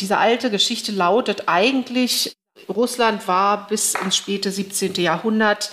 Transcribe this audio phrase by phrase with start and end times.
[0.00, 2.34] diese alte Geschichte lautet eigentlich,
[2.68, 4.94] Russland war bis ins späte 17.
[4.94, 5.70] Jahrhundert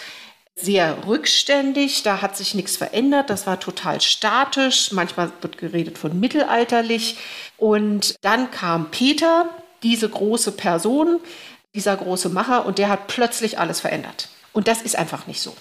[0.55, 6.19] sehr rückständig, da hat sich nichts verändert, das war total statisch, manchmal wird geredet von
[6.19, 7.17] mittelalterlich.
[7.57, 9.49] Und dann kam Peter,
[9.83, 11.19] diese große Person,
[11.75, 14.29] dieser große Macher, und der hat plötzlich alles verändert.
[14.51, 15.53] Und das ist einfach nicht so.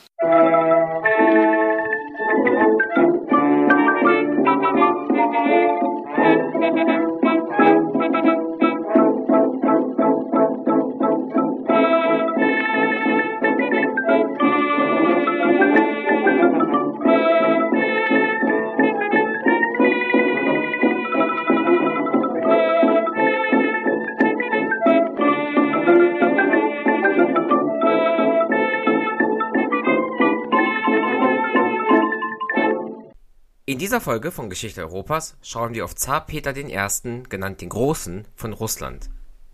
[33.77, 38.27] In dieser Folge von Geschichte Europas schauen wir auf Zar Peter I., genannt den Großen,
[38.35, 39.11] von Russland.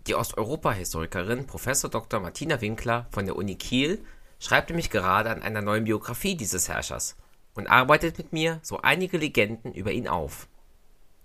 [0.07, 1.65] Die Osteuropa-Historikerin Prof.
[1.91, 2.21] Dr.
[2.21, 4.01] Martina Winkler von der Uni Kiel
[4.39, 7.17] schreibt nämlich gerade an einer neuen Biografie dieses Herrschers
[7.53, 10.47] und arbeitet mit mir so einige Legenden über ihn auf.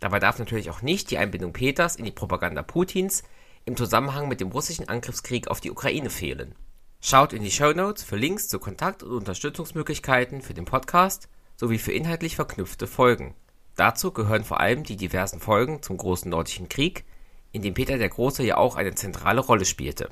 [0.01, 3.23] Dabei darf natürlich auch nicht die Einbindung Peters in die Propaganda Putins
[3.65, 6.57] im Zusammenhang mit dem russischen Angriffskrieg auf die Ukraine fehlen.
[7.01, 11.79] Schaut in die Show Notes für Links zu Kontakt- und Unterstützungsmöglichkeiten für den Podcast– sowie
[11.79, 13.35] für inhaltlich verknüpfte Folgen.
[13.77, 17.05] Dazu gehören vor allem die diversen Folgen zum Großen Nordischen Krieg,
[17.53, 20.09] in dem Peter der Große ja auch eine zentrale Rolle spielte.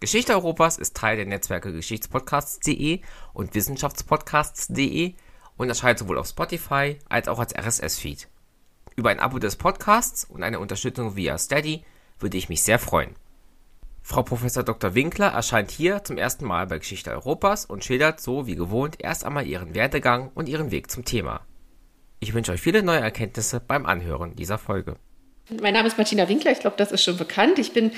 [0.00, 3.00] Geschichte Europas ist Teil der Netzwerke Geschichtspodcasts.de
[3.32, 5.14] und Wissenschaftspodcasts.de
[5.56, 8.28] und erscheint sowohl auf Spotify als auch als RSS-Feed.
[8.96, 11.84] Über ein Abo des Podcasts und eine Unterstützung via Steady
[12.18, 13.14] würde ich mich sehr freuen.
[14.06, 14.42] Frau Prof.
[14.42, 14.94] Dr.
[14.94, 19.24] Winkler erscheint hier zum ersten Mal bei Geschichte Europas und schildert so wie gewohnt erst
[19.24, 21.40] einmal ihren Werdegang und ihren Weg zum Thema.
[22.20, 24.96] Ich wünsche euch viele neue Erkenntnisse beim Anhören dieser Folge.
[25.62, 27.58] Mein Name ist Martina Winkler, ich glaube, das ist schon bekannt.
[27.58, 27.92] Ich bin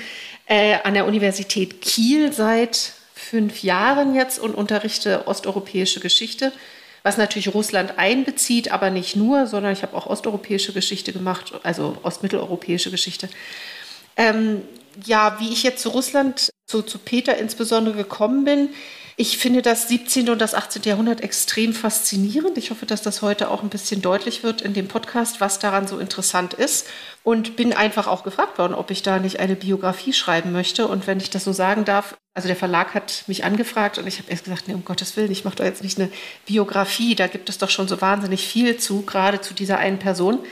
[0.45, 6.53] äh, an der Universität Kiel seit fünf Jahren jetzt und unterrichte osteuropäische Geschichte,
[7.03, 11.97] was natürlich Russland einbezieht, aber nicht nur, sondern ich habe auch osteuropäische Geschichte gemacht, also
[12.01, 13.27] ostmitteleuropäische Geschichte.
[14.15, 14.61] Ähm,
[15.05, 18.69] ja, wie ich jetzt zu Russland, zu, zu Peter insbesondere gekommen bin.
[19.19, 20.29] Ich finde das 17.
[20.29, 20.83] und das 18.
[20.83, 22.55] Jahrhundert extrem faszinierend.
[22.59, 25.87] Ich hoffe, dass das heute auch ein bisschen deutlich wird in dem Podcast, was daran
[25.87, 26.87] so interessant ist.
[27.23, 30.87] Und bin einfach auch gefragt worden, ob ich da nicht eine Biografie schreiben möchte.
[30.87, 34.19] Und wenn ich das so sagen darf, also der Verlag hat mich angefragt und ich
[34.19, 36.11] habe erst gesagt, nee, um Gottes Willen, ich mache doch jetzt nicht eine
[36.45, 37.15] Biografie.
[37.15, 40.45] Da gibt es doch schon so wahnsinnig viel zu, gerade zu dieser einen Person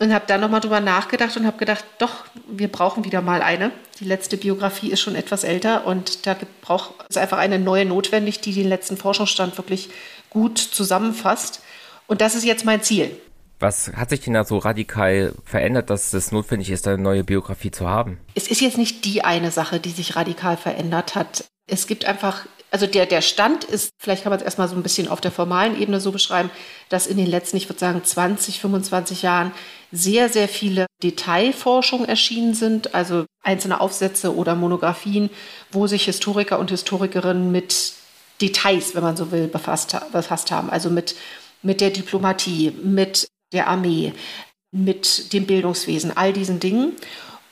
[0.00, 3.70] und habe dann nochmal drüber nachgedacht und habe gedacht, doch, wir brauchen wieder mal eine.
[4.00, 8.40] Die letzte Biografie ist schon etwas älter und da braucht es einfach eine neue notwendig,
[8.40, 9.90] die den letzten Forschungsstand wirklich
[10.30, 11.62] gut zusammenfasst.
[12.06, 13.14] Und das ist jetzt mein Ziel.
[13.60, 17.70] Was hat sich denn da so radikal verändert, dass es notwendig ist, eine neue Biografie
[17.70, 18.18] zu haben?
[18.34, 21.44] Es ist jetzt nicht die eine Sache, die sich radikal verändert hat.
[21.66, 24.82] Es gibt einfach also der, der Stand ist, vielleicht kann man es erstmal so ein
[24.82, 26.50] bisschen auf der formalen Ebene so beschreiben,
[26.88, 29.52] dass in den letzten, ich würde sagen, 20, 25 Jahren
[29.90, 35.30] sehr, sehr viele Detailforschungen erschienen sind, also einzelne Aufsätze oder Monographien,
[35.72, 37.94] wo sich Historiker und Historikerinnen mit
[38.40, 40.70] Details, wenn man so will, befasst, befasst haben.
[40.70, 41.16] Also mit,
[41.62, 44.12] mit der Diplomatie, mit der Armee,
[44.70, 46.94] mit dem Bildungswesen, all diesen Dingen.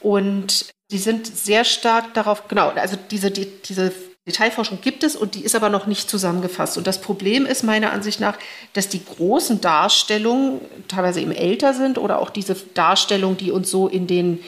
[0.00, 3.92] Und sie sind sehr stark darauf, genau, also diese, die, diese
[4.28, 6.78] Detailforschung gibt es und die ist aber noch nicht zusammengefasst.
[6.78, 8.38] Und das Problem ist meiner Ansicht nach,
[8.72, 13.88] dass die großen Darstellungen teilweise eben älter sind oder auch diese Darstellungen, die uns so
[13.88, 14.40] in den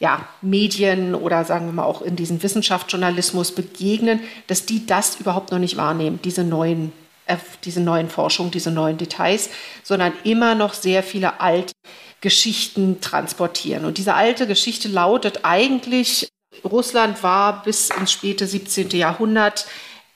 [0.00, 5.50] ja, Medien oder sagen wir mal auch in diesem Wissenschaftsjournalismus begegnen, dass die das überhaupt
[5.50, 6.92] noch nicht wahrnehmen, diese neuen,
[7.26, 9.50] äh, diese neuen Forschungen, diese neuen Details,
[9.82, 11.72] sondern immer noch sehr viele alte
[12.20, 13.84] Geschichten transportieren.
[13.84, 16.28] Und diese alte Geschichte lautet eigentlich,
[16.62, 18.90] Russland war bis ins späte 17.
[18.90, 19.66] Jahrhundert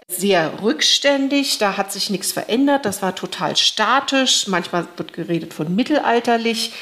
[0.08, 5.74] sehr rückständig, da hat sich nichts verändert, das war total statisch, manchmal wird geredet von
[5.74, 6.72] mittelalterlich.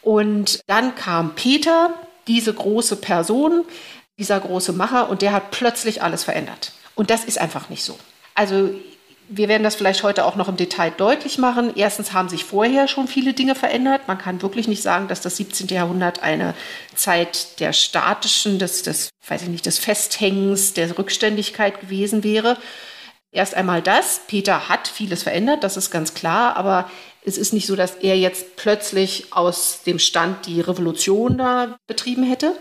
[0.00, 1.94] Und dann kam Peter,
[2.26, 3.64] diese große Person,
[4.18, 6.72] dieser große Macher, und der hat plötzlich alles verändert.
[6.94, 7.98] Und das ist einfach nicht so.
[8.34, 8.70] Also
[9.28, 11.72] wir werden das vielleicht heute auch noch im Detail deutlich machen.
[11.76, 14.02] Erstens haben sich vorher schon viele Dinge verändert.
[14.06, 15.68] Man kann wirklich nicht sagen, dass das 17.
[15.68, 16.54] Jahrhundert eine
[16.94, 22.58] Zeit der statischen, des, des, weiß ich nicht, des Festhängens, der Rückständigkeit gewesen wäre.
[23.32, 24.20] Erst einmal das.
[24.28, 26.88] Peter hat vieles verändert, das ist ganz klar, aber
[27.24, 32.22] es ist nicht so, dass er jetzt plötzlich aus dem Stand die Revolution da betrieben
[32.22, 32.54] hätte.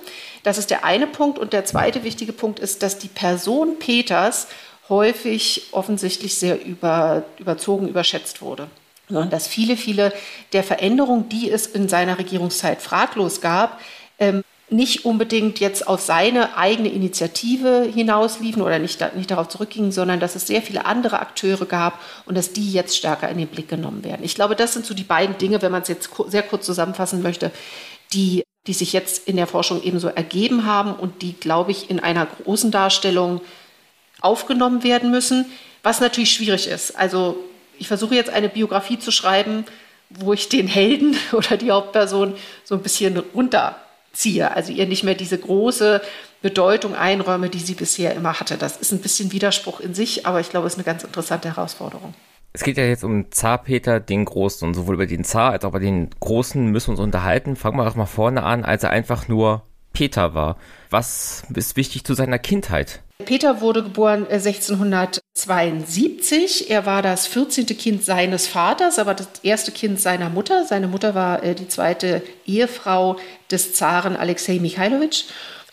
[0.44, 1.38] Das ist der eine Punkt.
[1.38, 4.48] Und der zweite wichtige Punkt ist, dass die Person Peters
[4.94, 8.68] häufig offensichtlich sehr über, überzogen, überschätzt wurde.
[9.10, 10.14] Sondern dass viele, viele
[10.54, 13.80] der Veränderungen, die es in seiner Regierungszeit fraglos gab,
[14.20, 20.20] ähm, nicht unbedingt jetzt auf seine eigene Initiative hinausliefen oder nicht, nicht darauf zurückgingen, sondern
[20.20, 23.68] dass es sehr viele andere Akteure gab und dass die jetzt stärker in den Blick
[23.68, 24.24] genommen werden.
[24.24, 27.22] Ich glaube, das sind so die beiden Dinge, wenn man es jetzt sehr kurz zusammenfassen
[27.22, 27.52] möchte,
[28.14, 32.00] die, die sich jetzt in der Forschung ebenso ergeben haben und die, glaube ich, in
[32.00, 33.42] einer großen Darstellung
[34.24, 35.46] aufgenommen werden müssen,
[35.84, 36.98] was natürlich schwierig ist.
[36.98, 37.38] Also
[37.78, 39.66] ich versuche jetzt eine Biografie zu schreiben,
[40.10, 43.76] wo ich den Helden oder die Hauptperson so ein bisschen runter
[44.14, 46.02] ziehe, also ihr nicht mehr diese große
[46.44, 48.58] Bedeutung einräume, die sie bisher immer hatte.
[48.58, 51.48] Das ist ein bisschen Widerspruch in sich, aber ich glaube, es ist eine ganz interessante
[51.48, 52.14] Herausforderung.
[52.56, 55.66] Es geht ja jetzt um Zar Peter den Großen und sowohl über den Zar als
[55.66, 57.56] auch über den Großen müssen wir uns unterhalten.
[57.56, 60.58] Fangen wir doch mal vorne an, als er einfach nur Peter war.
[60.92, 63.02] Was ist wichtig zu seiner Kindheit?
[63.26, 66.70] Peter wurde geboren 1672.
[66.70, 67.66] Äh, er war das 14.
[67.66, 70.66] Kind seines Vaters, aber das erste Kind seiner Mutter.
[70.66, 73.18] Seine Mutter war äh, die zweite Ehefrau
[73.52, 75.26] des Zaren Alexei Michailowitsch.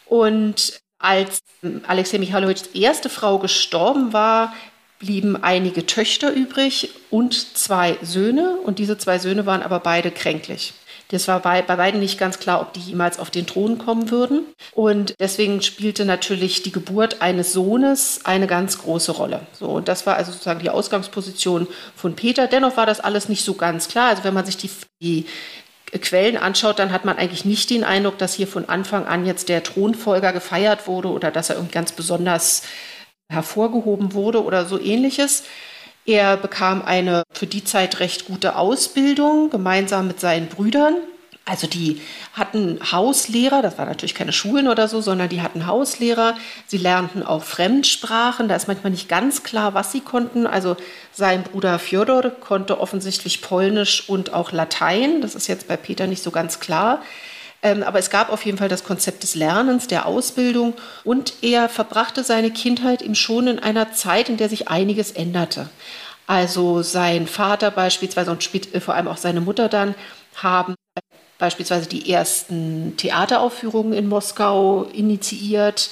[0.06, 4.54] Und als ähm, Alexei Michailowitschs erste Frau gestorben war,
[4.98, 8.56] blieben einige Töchter übrig und zwei Söhne.
[8.64, 10.74] Und diese zwei Söhne waren aber beide kränklich.
[11.10, 14.10] Das war bei, bei beiden nicht ganz klar, ob die jemals auf den Thron kommen
[14.10, 14.46] würden.
[14.72, 19.40] Und deswegen spielte natürlich die Geburt eines Sohnes eine ganz große Rolle.
[19.52, 21.66] So, und das war also sozusagen die Ausgangsposition
[21.96, 22.46] von Peter.
[22.46, 24.10] Dennoch war das alles nicht so ganz klar.
[24.10, 24.70] Also wenn man sich die,
[25.02, 25.26] die
[25.98, 29.48] Quellen anschaut, dann hat man eigentlich nicht den Eindruck, dass hier von Anfang an jetzt
[29.48, 32.62] der Thronfolger gefeiert wurde oder dass er irgendwie ganz besonders
[33.28, 35.44] hervorgehoben wurde oder so ähnliches.
[36.06, 40.94] Er bekam eine für die Zeit recht gute Ausbildung gemeinsam mit seinen Brüdern.
[41.44, 42.00] Also die
[42.32, 46.36] hatten Hauslehrer, das waren natürlich keine Schulen oder so, sondern die hatten Hauslehrer.
[46.66, 50.46] Sie lernten auch Fremdsprachen, da ist manchmal nicht ganz klar, was sie konnten.
[50.46, 50.76] Also
[51.12, 56.22] sein Bruder Fjodor konnte offensichtlich Polnisch und auch Latein, das ist jetzt bei Peter nicht
[56.22, 57.02] so ganz klar.
[57.62, 60.74] Ähm, aber es gab auf jeden Fall das Konzept des Lernens, der Ausbildung
[61.04, 65.68] und er verbrachte seine Kindheit eben schon in einer Zeit, in der sich einiges änderte.
[66.26, 69.94] Also sein Vater beispielsweise und äh, vor allem auch seine Mutter dann
[70.36, 70.74] haben
[71.38, 75.90] beispielsweise die ersten Theateraufführungen in Moskau initiiert.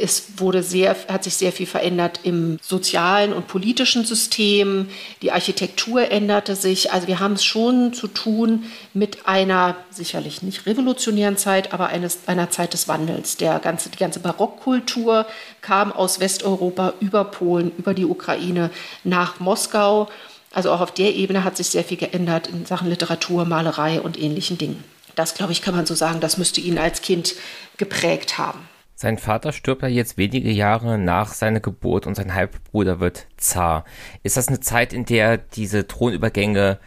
[0.00, 4.88] Es wurde sehr, hat sich sehr viel verändert im sozialen und politischen System.
[5.22, 6.92] Die Architektur änderte sich.
[6.92, 8.64] Also wir haben es schon zu tun
[8.94, 13.36] mit einer sicherlich nicht revolutionären Zeit, aber eines, einer Zeit des Wandels.
[13.36, 15.26] Der ganze, die ganze Barockkultur
[15.60, 18.70] kam aus Westeuropa über Polen, über die Ukraine
[19.04, 20.08] nach Moskau.
[20.52, 24.18] Also auch auf der Ebene hat sich sehr viel geändert in Sachen Literatur, Malerei und
[24.18, 24.82] ähnlichen Dingen.
[25.16, 27.34] Das, glaube ich, kann man so sagen, das müsste ihn als Kind
[27.78, 28.60] geprägt haben.
[28.98, 33.84] Sein Vater stirbt ja jetzt wenige Jahre nach seiner Geburt und sein Halbbruder wird Zar.
[34.22, 36.78] Ist das eine Zeit, in der diese Thronübergänge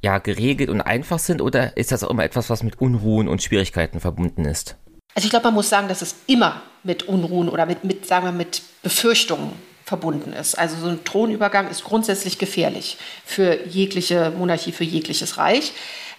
[0.00, 3.42] ja geregelt und einfach sind oder ist das auch immer etwas, was mit Unruhen und
[3.42, 4.76] Schwierigkeiten verbunden ist?
[5.16, 8.26] Also ich glaube, man muss sagen, dass es immer mit Unruhen oder mit, mit, sagen
[8.26, 9.50] wir, mit Befürchtungen
[9.84, 10.56] verbunden ist.
[10.56, 15.72] Also so ein Thronübergang ist grundsätzlich gefährlich für jegliche Monarchie, für jegliches Reich.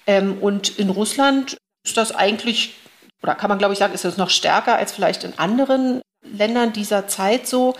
[0.07, 1.55] Ähm, und in Russland
[1.85, 2.73] ist das eigentlich
[3.27, 6.73] oder kann man glaube ich sagen, ist es noch stärker als vielleicht in anderen Ländern
[6.73, 7.75] dieser Zeit so.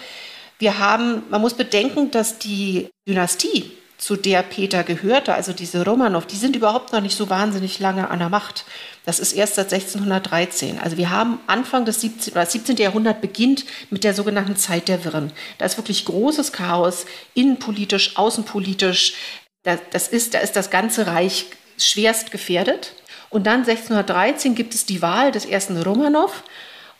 [0.60, 6.28] Wir haben, man muss bedenken, dass die Dynastie, zu der Peter gehörte, also diese Romanov,
[6.28, 8.66] die sind überhaupt noch nicht so wahnsinnig lange an der Macht.
[9.06, 10.80] Das ist erst seit 1613.
[10.80, 12.34] Also wir haben Anfang des 17.
[12.34, 12.78] Oder 17.
[12.78, 15.32] Jahrhundert beginnt mit der sogenannten Zeit der Wirren.
[15.58, 19.16] Da ist wirklich großes Chaos, innenpolitisch, außenpolitisch.
[19.64, 21.48] Das ist, da ist das ganze Reich
[21.80, 22.94] schwerst gefährdet.
[23.30, 26.44] Und dann 1613 gibt es die Wahl des ersten Romanov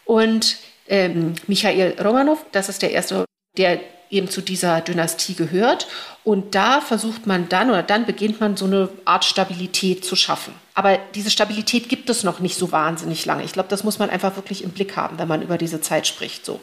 [0.06, 0.58] und
[0.88, 3.26] ähm, Michael Romanov, das ist der erste,
[3.58, 3.80] der
[4.10, 5.88] eben zu dieser Dynastie gehört.
[6.24, 10.54] Und da versucht man dann oder dann beginnt man so eine Art Stabilität zu schaffen.
[10.78, 13.44] Aber diese Stabilität gibt es noch nicht so wahnsinnig lange.
[13.44, 16.06] Ich glaube, das muss man einfach wirklich im Blick haben, wenn man über diese Zeit
[16.06, 16.46] spricht.
[16.46, 16.60] So.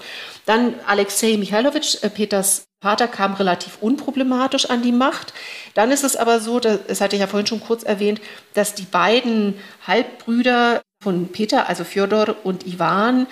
[0.46, 5.34] Dann Alexei Michailowitsch, äh, Peters Vater kam relativ unproblematisch an die Macht.
[5.74, 8.20] Dann ist es aber so, das hatte ich ja vorhin schon kurz erwähnt,
[8.52, 13.26] dass die beiden Halbbrüder von Peter, also Fjodor und Ivan,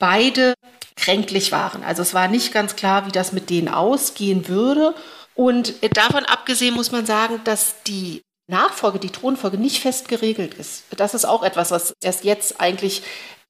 [0.00, 0.54] beide
[0.96, 1.84] kränklich waren.
[1.84, 4.96] Also es war nicht ganz klar, wie das mit denen ausgehen würde.
[5.36, 10.84] Und davon abgesehen muss man sagen, dass die Nachfolge, die Thronfolge nicht fest geregelt ist.
[10.96, 13.02] Das ist auch etwas, was erst jetzt eigentlich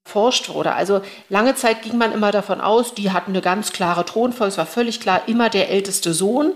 [0.05, 0.75] forscht wurde.
[0.75, 4.59] Also lange Zeit ging man immer davon aus, die hatten eine ganz klare Thronfolge, es
[4.59, 6.53] war völlig klar, immer der älteste Sohn.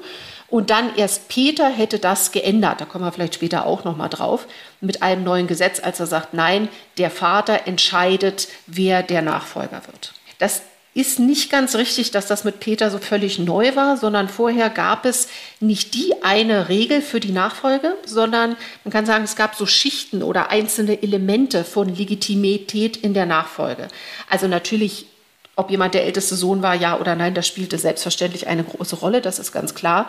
[0.48, 4.46] Und dann erst Peter hätte das geändert, da kommen wir vielleicht später auch nochmal drauf,
[4.80, 10.14] mit einem neuen Gesetz, als er sagt, nein, der Vater entscheidet, wer der Nachfolger wird.
[10.38, 10.62] Das
[10.98, 15.04] ist nicht ganz richtig, dass das mit Peter so völlig neu war, sondern vorher gab
[15.04, 15.28] es
[15.60, 20.24] nicht die eine Regel für die Nachfolge, sondern man kann sagen, es gab so Schichten
[20.24, 23.86] oder einzelne Elemente von Legitimität in der Nachfolge.
[24.28, 25.06] Also natürlich
[25.54, 29.20] ob jemand der älteste Sohn war, ja oder nein, das spielte selbstverständlich eine große Rolle,
[29.20, 30.08] das ist ganz klar.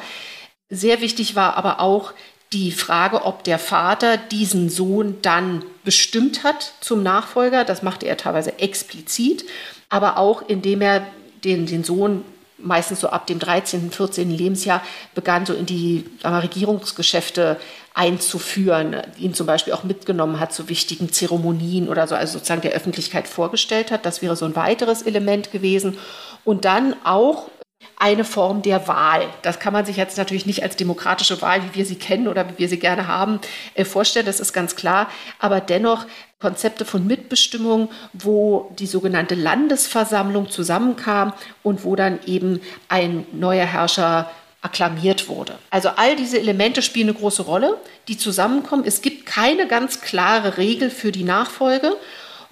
[0.69, 2.13] Sehr wichtig war aber auch
[2.53, 7.65] die Frage, ob der Vater diesen Sohn dann bestimmt hat zum Nachfolger.
[7.65, 9.43] Das machte er teilweise explizit,
[9.89, 11.05] aber auch indem er
[11.43, 12.24] den, den Sohn
[12.62, 14.31] meistens so ab dem 13., 14.
[14.31, 14.81] Lebensjahr
[15.15, 17.58] begann, so in die wir, Regierungsgeschäfte
[17.93, 22.74] einzuführen, ihn zum Beispiel auch mitgenommen hat zu wichtigen Zeremonien oder so, also sozusagen der
[22.74, 24.05] Öffentlichkeit vorgestellt hat.
[24.05, 25.98] Das wäre so ein weiteres Element gewesen.
[26.46, 27.50] Und dann auch
[27.98, 29.27] eine Form der Wahl.
[29.41, 32.50] Das kann man sich jetzt natürlich nicht als demokratische Wahl, wie wir sie kennen oder
[32.50, 33.39] wie wir sie gerne haben,
[33.74, 35.09] äh, vorstellen, das ist ganz klar.
[35.38, 36.05] Aber dennoch
[36.39, 41.33] Konzepte von Mitbestimmung, wo die sogenannte Landesversammlung zusammenkam
[41.63, 44.31] und wo dann eben ein neuer Herrscher
[44.62, 45.57] akklamiert wurde.
[45.69, 48.83] Also all diese Elemente spielen eine große Rolle, die zusammenkommen.
[48.86, 51.95] Es gibt keine ganz klare Regel für die Nachfolge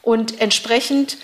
[0.01, 1.17] und entsprechend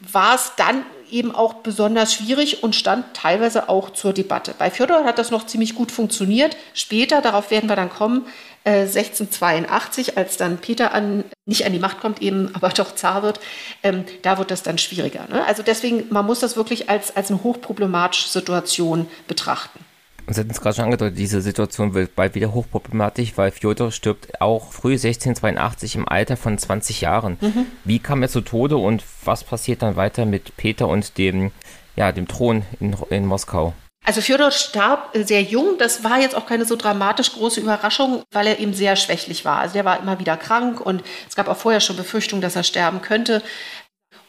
[0.00, 4.54] war es dann eben auch besonders schwierig und stand teilweise auch zur Debatte.
[4.58, 6.56] Bei Fjodor hat das noch ziemlich gut funktioniert.
[6.74, 8.26] Später, darauf werden wir dann kommen,
[8.64, 13.22] 1682, äh, als dann Peter an, nicht an die Macht kommt, eben aber doch Zar
[13.22, 13.40] wird,
[13.82, 15.26] ähm, da wird das dann schwieriger.
[15.28, 15.44] Ne?
[15.44, 19.80] Also deswegen, man muss das wirklich als, als eine hochproblematische Situation betrachten.
[20.28, 24.40] Sie hatten es gerade schon angedeutet, diese Situation wird bald wieder hochproblematisch, weil Fjodor stirbt
[24.40, 27.38] auch früh 1682 im Alter von 20 Jahren.
[27.40, 27.66] Mhm.
[27.84, 31.50] Wie kam er zu Tode und was passiert dann weiter mit Peter und dem,
[31.96, 33.74] ja, dem Thron in, in Moskau?
[34.04, 35.78] Also Fjodor starb sehr jung.
[35.78, 39.58] Das war jetzt auch keine so dramatisch große Überraschung, weil er eben sehr schwächlich war.
[39.58, 42.64] Also er war immer wieder krank und es gab auch vorher schon Befürchtungen, dass er
[42.64, 43.42] sterben könnte.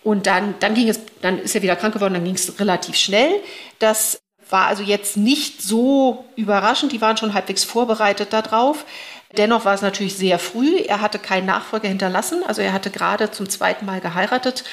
[0.04, 2.96] Und dann, dann ging es, dann ist er wieder krank geworden, dann ging es relativ
[2.96, 3.32] schnell.
[3.80, 4.20] Das
[4.50, 6.92] war also jetzt nicht so überraschend.
[6.92, 8.86] Die waren schon halbwegs vorbereitet darauf.
[9.38, 10.78] Dennoch war es natürlich sehr früh.
[10.78, 12.44] Er hatte keinen Nachfolger hinterlassen.
[12.46, 14.64] Also er hatte gerade zum zweiten Mal geheiratet,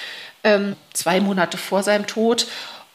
[0.44, 2.46] ähm, zwei Monate vor seinem Tod.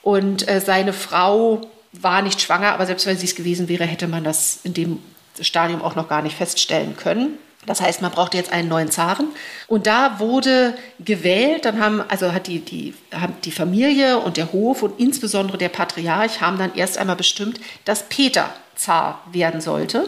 [0.03, 4.07] Und äh, seine Frau war nicht schwanger, aber selbst wenn sie es gewesen wäre, hätte
[4.07, 4.99] man das in dem
[5.39, 7.37] Stadium auch noch gar nicht feststellen können.
[7.65, 9.27] Das heißt, man brauchte jetzt einen neuen Zaren.
[9.67, 14.51] Und da wurde gewählt, dann haben, also hat die, die, haben die Familie und der
[14.51, 20.07] Hof und insbesondere der Patriarch haben dann erst einmal bestimmt, dass Peter Zar werden sollte,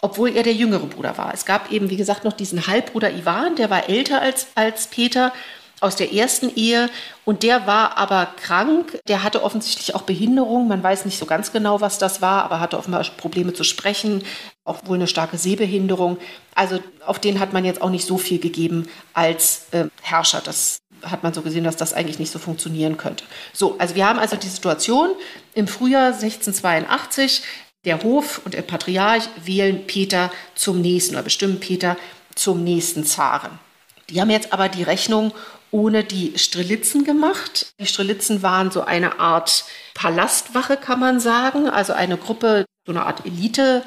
[0.00, 1.34] obwohl er der jüngere Bruder war.
[1.34, 5.32] Es gab eben, wie gesagt, noch diesen Halbbruder Ivan, der war älter als, als Peter
[5.80, 6.90] aus der ersten Ehe
[7.24, 8.98] und der war aber krank.
[9.06, 10.68] Der hatte offensichtlich auch Behinderung.
[10.68, 14.24] Man weiß nicht so ganz genau, was das war, aber hatte offenbar Probleme zu sprechen,
[14.64, 16.18] auch wohl eine starke Sehbehinderung.
[16.54, 20.40] Also auf den hat man jetzt auch nicht so viel gegeben als äh, Herrscher.
[20.44, 23.24] Das hat man so gesehen, dass das eigentlich nicht so funktionieren könnte.
[23.52, 25.10] So, also wir haben also die Situation
[25.54, 27.42] im Frühjahr 1682.
[27.84, 31.96] Der Hof und der Patriarch wählen Peter zum nächsten oder bestimmen Peter
[32.34, 33.60] zum nächsten Zaren.
[34.10, 35.32] Die haben jetzt aber die Rechnung
[35.70, 37.74] ohne die Strelitzen gemacht.
[37.78, 43.04] Die Strelitzen waren so eine Art Palastwache, kann man sagen, also eine Gruppe, so eine
[43.04, 43.84] Art Elite,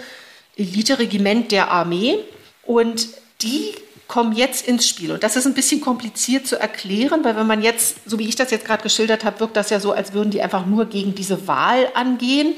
[0.58, 2.20] Elite-Regiment der Armee.
[2.64, 3.08] Und
[3.42, 3.74] die
[4.08, 5.12] kommen jetzt ins Spiel.
[5.14, 8.36] Und das ist ein bisschen kompliziert zu erklären, weil wenn man jetzt, so wie ich
[8.36, 11.16] das jetzt gerade geschildert habe, wirkt das ja so, als würden die einfach nur gegen
[11.16, 12.54] diese Wahl angehen.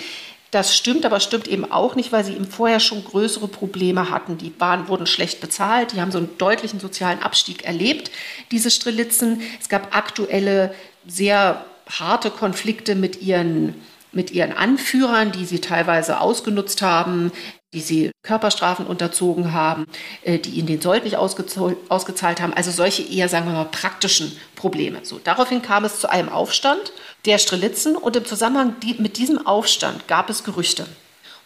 [0.54, 4.38] Das stimmt, aber stimmt eben auch nicht, weil sie eben vorher schon größere Probleme hatten.
[4.38, 8.12] Die waren, wurden schlecht bezahlt, die haben so einen deutlichen sozialen Abstieg erlebt,
[8.52, 9.42] diese Strelitzen.
[9.60, 10.76] Es gab aktuelle,
[11.08, 13.74] sehr harte Konflikte mit ihren,
[14.12, 17.32] mit ihren Anführern, die sie teilweise ausgenutzt haben
[17.74, 19.86] die sie Körperstrafen unterzogen haben,
[20.22, 22.54] äh, die ihnen den Sold nicht ausgezahlt haben.
[22.54, 25.00] Also solche eher, sagen wir mal, praktischen Probleme.
[25.04, 26.94] So, daraufhin kam es zu einem Aufstand
[27.26, 30.86] der Strelitzen und im Zusammenhang mit diesem Aufstand gab es Gerüchte.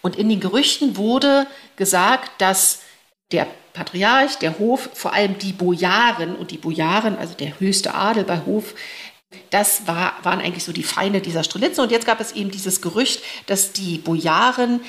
[0.02, 2.82] Und in den Gerüchten wurde gesagt, dass
[3.32, 8.24] der Patriarch, der Hof, vor allem die Bojaren und die Bojaren, also der höchste Adel
[8.24, 8.74] bei Hof,
[9.50, 11.84] das war, waren eigentlich so die Feinde dieser Strelitzen.
[11.84, 14.82] Und jetzt gab es eben dieses Gerücht, dass die Bojaren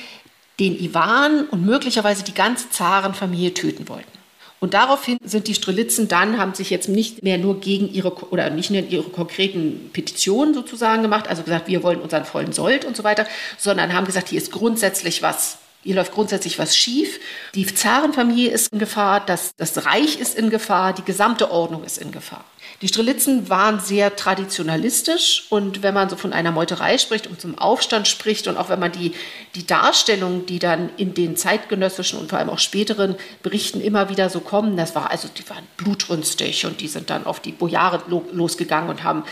[0.59, 4.19] den Iwan und möglicherweise die ganze Zarenfamilie töten wollten.
[4.59, 8.49] Und daraufhin sind die Strelitzen dann, haben sich jetzt nicht mehr nur gegen ihre, oder
[8.49, 12.97] nicht nur ihre konkreten Petitionen sozusagen gemacht, also gesagt, wir wollen unseren vollen Sold und
[12.97, 13.25] so weiter,
[13.57, 17.19] sondern haben gesagt, hier ist grundsätzlich was hier läuft grundsätzlich was schief.
[17.55, 21.97] Die Zarenfamilie ist in Gefahr, das, das Reich ist in Gefahr, die gesamte Ordnung ist
[21.97, 22.43] in Gefahr.
[22.81, 27.57] Die Strelitzen waren sehr traditionalistisch und wenn man so von einer Meuterei spricht und zum
[27.57, 29.13] Aufstand spricht und auch wenn man die,
[29.55, 34.29] die Darstellungen, die dann in den zeitgenössischen und vor allem auch späteren Berichten immer wieder
[34.29, 38.01] so kommen, das war also, die waren blutrünstig und die sind dann auf die Bojare
[38.31, 39.25] losgegangen und haben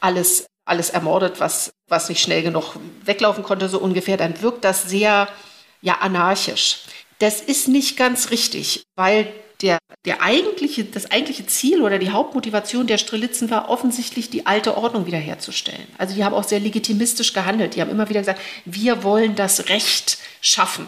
[0.00, 4.84] alles alles ermordet, was, was nicht schnell genug weglaufen konnte, so ungefähr, dann wirkt das
[4.84, 5.28] sehr
[5.82, 6.80] ja, anarchisch.
[7.18, 9.30] Das ist nicht ganz richtig, weil
[9.64, 14.76] der, der eigentliche, das eigentliche Ziel oder die Hauptmotivation der Strelitzen war offensichtlich, die alte
[14.76, 15.86] Ordnung wiederherzustellen.
[15.96, 17.74] Also die haben auch sehr legitimistisch gehandelt.
[17.74, 20.86] Die haben immer wieder gesagt, wir wollen das Recht schaffen.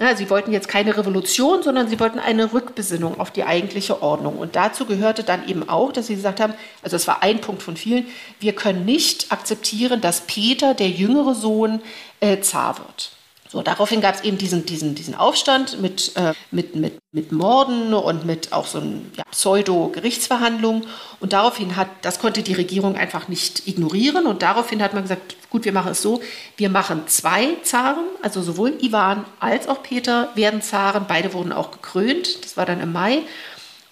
[0.00, 4.38] Ja, sie wollten jetzt keine Revolution, sondern sie wollten eine Rückbesinnung auf die eigentliche Ordnung.
[4.38, 7.62] Und dazu gehörte dann eben auch, dass sie gesagt haben, also es war ein Punkt
[7.62, 8.06] von vielen,
[8.40, 11.82] wir können nicht akzeptieren, dass Peter, der jüngere Sohn,
[12.20, 13.17] äh, Zar wird.
[13.50, 17.94] So, daraufhin gab es eben diesen, diesen, diesen Aufstand mit, äh, mit, mit, mit Morden
[17.94, 20.86] und mit auch so einem ja, Pseudo-Gerichtsverhandlungen.
[21.20, 24.26] Und daraufhin hat, das konnte die Regierung einfach nicht ignorieren.
[24.26, 26.20] Und daraufhin hat man gesagt, gut, wir machen es so,
[26.58, 31.06] wir machen zwei Zaren, also sowohl Ivan als auch Peter werden Zaren.
[31.08, 32.44] Beide wurden auch gekrönt.
[32.44, 33.22] Das war dann im Mai.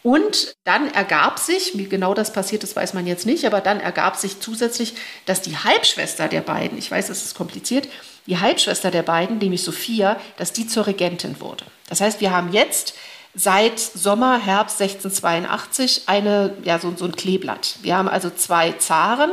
[0.06, 3.80] Und dann ergab sich, wie genau das passiert ist, weiß man jetzt nicht, aber dann
[3.80, 4.94] ergab sich zusätzlich,
[5.24, 7.88] dass die Halbschwester der beiden, ich weiß, es ist kompliziert,
[8.28, 11.64] die Halbschwester der beiden, nämlich Sophia, dass die zur Regentin wurde.
[11.88, 12.94] Das heißt, wir haben jetzt
[13.34, 17.74] seit Sommer, Herbst 1682 eine, ja, so, so ein Kleeblatt.
[17.82, 19.32] Wir haben also zwei Zaren.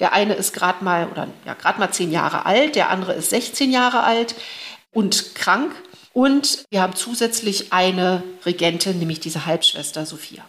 [0.00, 3.28] Der eine ist gerade mal, oder ja, gerade mal zehn Jahre alt, der andere ist
[3.28, 4.34] 16 Jahre alt
[4.90, 5.74] und krank.
[6.14, 10.44] Und wir haben zusätzlich eine Regentin, nämlich diese Halbschwester Sophia.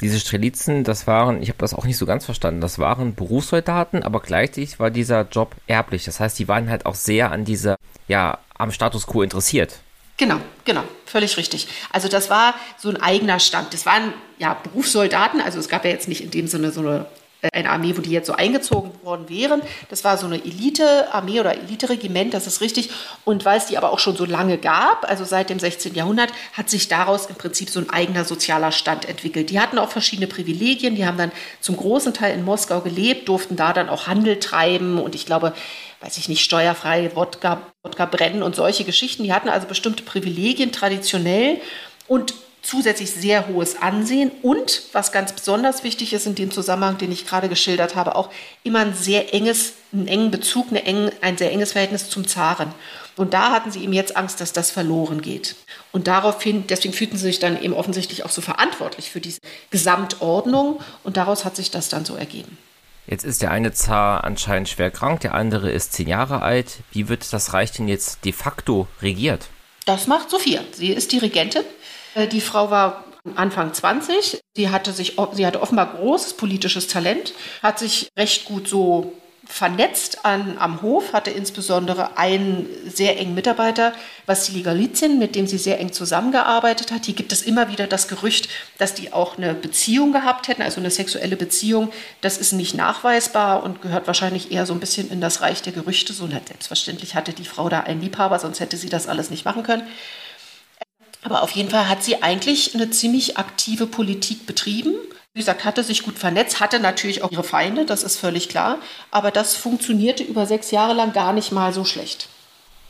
[0.00, 4.02] Diese Strelitzen, das waren, ich habe das auch nicht so ganz verstanden, das waren Berufssoldaten,
[4.02, 6.04] aber gleichzeitig war dieser Job erblich.
[6.04, 7.76] Das heißt, die waren halt auch sehr an dieser,
[8.08, 9.80] ja, am Status quo interessiert.
[10.18, 11.66] Genau, genau, völlig richtig.
[11.90, 13.74] Also das war so ein eigener Stand.
[13.74, 17.06] Das waren ja Berufssoldaten, also es gab ja jetzt nicht in dem Sinne so eine
[17.52, 19.62] eine Armee, wo die jetzt so eingezogen worden wären.
[19.88, 22.90] Das war so eine Elite-Armee oder Elite-Regiment, das ist richtig.
[23.24, 25.94] Und weil es die aber auch schon so lange gab, also seit dem 16.
[25.94, 29.50] Jahrhundert, hat sich daraus im Prinzip so ein eigener sozialer Stand entwickelt.
[29.50, 33.56] Die hatten auch verschiedene Privilegien, die haben dann zum großen Teil in Moskau gelebt, durften
[33.56, 35.52] da dann auch Handel treiben und ich glaube,
[36.00, 39.24] weiß ich nicht, steuerfrei Wodka, Wodka brennen und solche Geschichten.
[39.24, 41.60] Die hatten also bestimmte Privilegien traditionell
[42.06, 47.12] und zusätzlich sehr hohes Ansehen und, was ganz besonders wichtig ist in dem Zusammenhang, den
[47.12, 48.30] ich gerade geschildert habe, auch
[48.62, 52.72] immer ein sehr enges, einen engen Bezug, eine eng, ein sehr enges Verhältnis zum Zaren.
[53.16, 55.56] Und da hatten sie eben jetzt Angst, dass das verloren geht.
[55.90, 60.80] Und daraufhin, deswegen fühlten sie sich dann eben offensichtlich auch so verantwortlich für diese Gesamtordnung
[61.02, 62.56] und daraus hat sich das dann so ergeben.
[63.06, 66.78] Jetzt ist der eine Zar anscheinend schwer krank, der andere ist zehn Jahre alt.
[66.92, 69.48] Wie wird das Reich denn jetzt de facto regiert?
[69.84, 70.60] Das macht Sophia.
[70.72, 71.64] Sie ist die Regentin
[72.16, 73.04] die Frau war
[73.36, 74.42] Anfang 20.
[74.56, 79.12] Sie hatte, sich, sie hatte offenbar großes politisches Talent, hat sich recht gut so
[79.44, 83.92] vernetzt an, am Hof, hatte insbesondere einen sehr engen Mitarbeiter,
[84.24, 87.04] Vassili Galizin, mit dem sie sehr eng zusammengearbeitet hat.
[87.04, 88.48] Hier gibt es immer wieder das Gerücht,
[88.78, 91.92] dass die auch eine Beziehung gehabt hätten, also eine sexuelle Beziehung.
[92.20, 95.72] Das ist nicht nachweisbar und gehört wahrscheinlich eher so ein bisschen in das Reich der
[95.72, 96.12] Gerüchte.
[96.12, 99.64] So selbstverständlich hatte die Frau da einen Liebhaber, sonst hätte sie das alles nicht machen
[99.64, 99.82] können.
[101.22, 104.94] Aber auf jeden Fall hat sie eigentlich eine ziemlich aktive Politik betrieben.
[105.34, 108.78] Wie gesagt, hatte sich gut vernetzt, hatte natürlich auch ihre Feinde, das ist völlig klar.
[109.10, 112.28] Aber das funktionierte über sechs Jahre lang gar nicht mal so schlecht.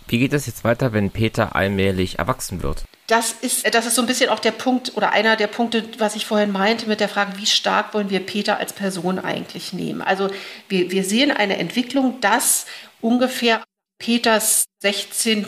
[0.09, 2.85] Wie geht es jetzt weiter, wenn Peter allmählich erwachsen wird?
[3.07, 6.17] Das ist, das ist so ein bisschen auch der Punkt oder einer der Punkte, was
[6.17, 10.03] ich vorhin meinte mit der Frage, wie stark wollen wir Peter als Person eigentlich nehmen?
[10.03, 10.29] Also
[10.69, 12.67] wir, wir sehen eine Entwicklung, dass
[13.01, 13.63] ungefähr
[14.03, 15.47] Peters 16.,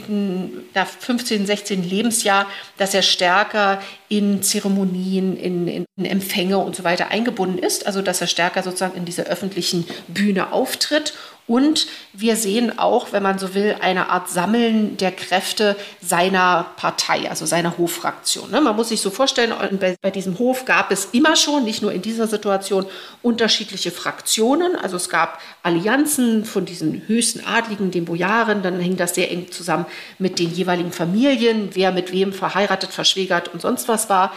[1.00, 1.82] 15., 16.
[1.82, 2.46] Lebensjahr,
[2.78, 8.20] dass er stärker in Zeremonien, in, in, Empfänge und so weiter eingebunden ist, also dass
[8.20, 11.14] er stärker sozusagen in dieser öffentlichen Bühne auftritt
[11.46, 17.28] und wir sehen auch, wenn man so will, eine Art Sammeln der Kräfte seiner Partei,
[17.28, 18.50] also seiner Hoffraktion.
[18.50, 18.62] Ne?
[18.62, 19.52] Man muss sich so vorstellen,
[20.00, 22.86] bei diesem Hof gab es immer schon, nicht nur in dieser Situation,
[23.20, 24.74] unterschiedliche Fraktionen.
[24.74, 29.50] Also es gab Allianzen von diesen höchsten Adligen, den Bojaren, dann hing das sehr eng
[29.50, 29.84] zusammen
[30.18, 34.32] mit den jeweiligen Familien, wer mit wem verheiratet, verschwägert und sonst was war.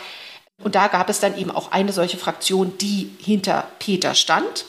[0.61, 4.65] Und da gab es dann eben auch eine solche Fraktion, die hinter Peter stand.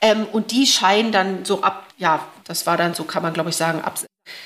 [0.00, 3.50] Ähm, und die scheinen dann so ab, ja, das war dann so, kann man glaube
[3.50, 3.98] ich sagen, ab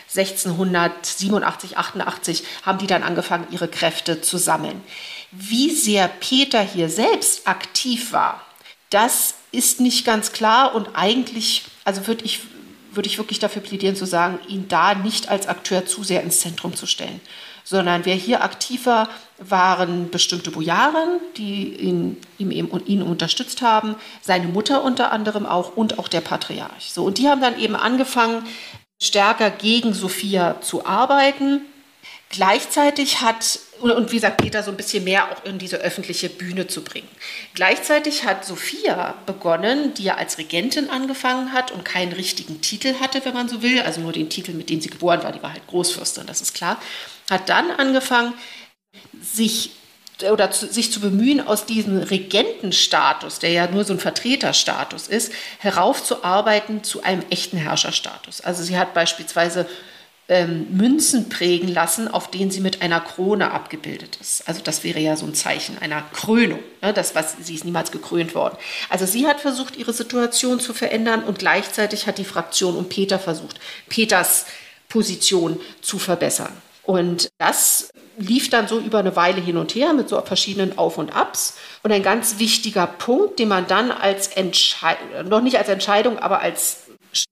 [0.09, 4.83] 1687, 88 haben die dann angefangen, ihre Kräfte zu sammeln.
[5.31, 8.41] Wie sehr Peter hier selbst aktiv war,
[8.91, 12.41] das ist nicht ganz klar und eigentlich, also würde ich,
[12.93, 16.41] würde ich wirklich dafür plädieren zu sagen, ihn da nicht als Akteur zu sehr ins
[16.41, 17.21] Zentrum zu stellen,
[17.65, 23.97] sondern wer hier aktiv war, waren bestimmte Bojaren, die ihn, ihm eben, ihn unterstützt haben,
[24.23, 26.93] seine Mutter unter anderem auch und auch der Patriarch.
[26.93, 28.47] So, und die haben dann eben angefangen,
[29.03, 31.63] stärker gegen Sophia zu arbeiten.
[32.31, 36.67] Gleichzeitig hat, und wie sagt Peter, so ein bisschen mehr auch in diese öffentliche Bühne
[36.67, 37.09] zu bringen.
[37.55, 43.25] Gleichzeitig hat Sophia begonnen, die ja als Regentin angefangen hat und keinen richtigen Titel hatte,
[43.25, 45.53] wenn man so will, also nur den Titel, mit dem sie geboren war, die war
[45.53, 46.81] halt Großfürstin, das ist klar,
[47.31, 48.35] hat dann angefangen,
[49.21, 49.71] sich
[50.31, 55.33] oder zu, sich zu bemühen, aus diesem Regentenstatus, der ja nur so ein Vertreterstatus ist,
[55.59, 58.41] heraufzuarbeiten zu einem echten Herrscherstatus.
[58.41, 59.67] Also sie hat beispielsweise
[60.29, 64.49] ähm, Münzen prägen lassen, auf denen sie mit einer Krone abgebildet ist.
[64.49, 66.61] Also das wäre ja so ein Zeichen einer Krönung.
[66.81, 66.95] Ne?
[66.95, 68.57] Das, was, sie ist niemals gekrönt worden.
[68.89, 73.19] Also sie hat versucht, ihre Situation zu verändern und gleichzeitig hat die Fraktion um Peter
[73.19, 74.47] versucht, Peters
[74.89, 76.53] Position zu verbessern.
[76.85, 80.99] Und das lief dann so über eine Weile hin und her mit so verschiedenen Auf
[80.99, 81.57] und Abs.
[81.83, 86.41] Und ein ganz wichtiger Punkt, den man dann als Entscheidung, noch nicht als Entscheidung, aber
[86.41, 86.83] als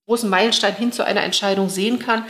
[0.07, 2.25] großen Meilenstein hin zu einer Entscheidung sehen kann,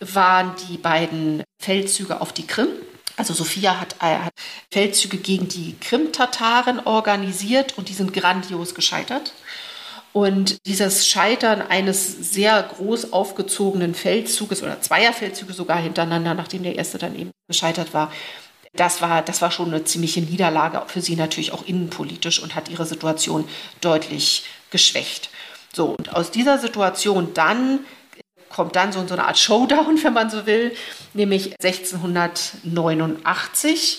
[0.00, 2.68] waren die beiden Feldzüge auf die Krim.
[3.16, 4.32] Also Sophia hat, äh, hat
[4.72, 9.32] Feldzüge gegen die Krim-Tataren organisiert und die sind grandios gescheitert.
[10.14, 16.76] Und dieses Scheitern eines sehr groß aufgezogenen Feldzuges oder zweier Feldzüge sogar hintereinander, nachdem der
[16.76, 18.12] erste dann eben gescheitert war,
[18.74, 22.68] das war, das war schon eine ziemliche Niederlage für sie natürlich auch innenpolitisch und hat
[22.68, 23.48] ihre Situation
[23.80, 25.30] deutlich geschwächt.
[25.72, 27.80] So, und aus dieser Situation dann
[28.50, 30.76] kommt dann so, so eine Art Showdown, wenn man so will,
[31.12, 33.98] nämlich 1689.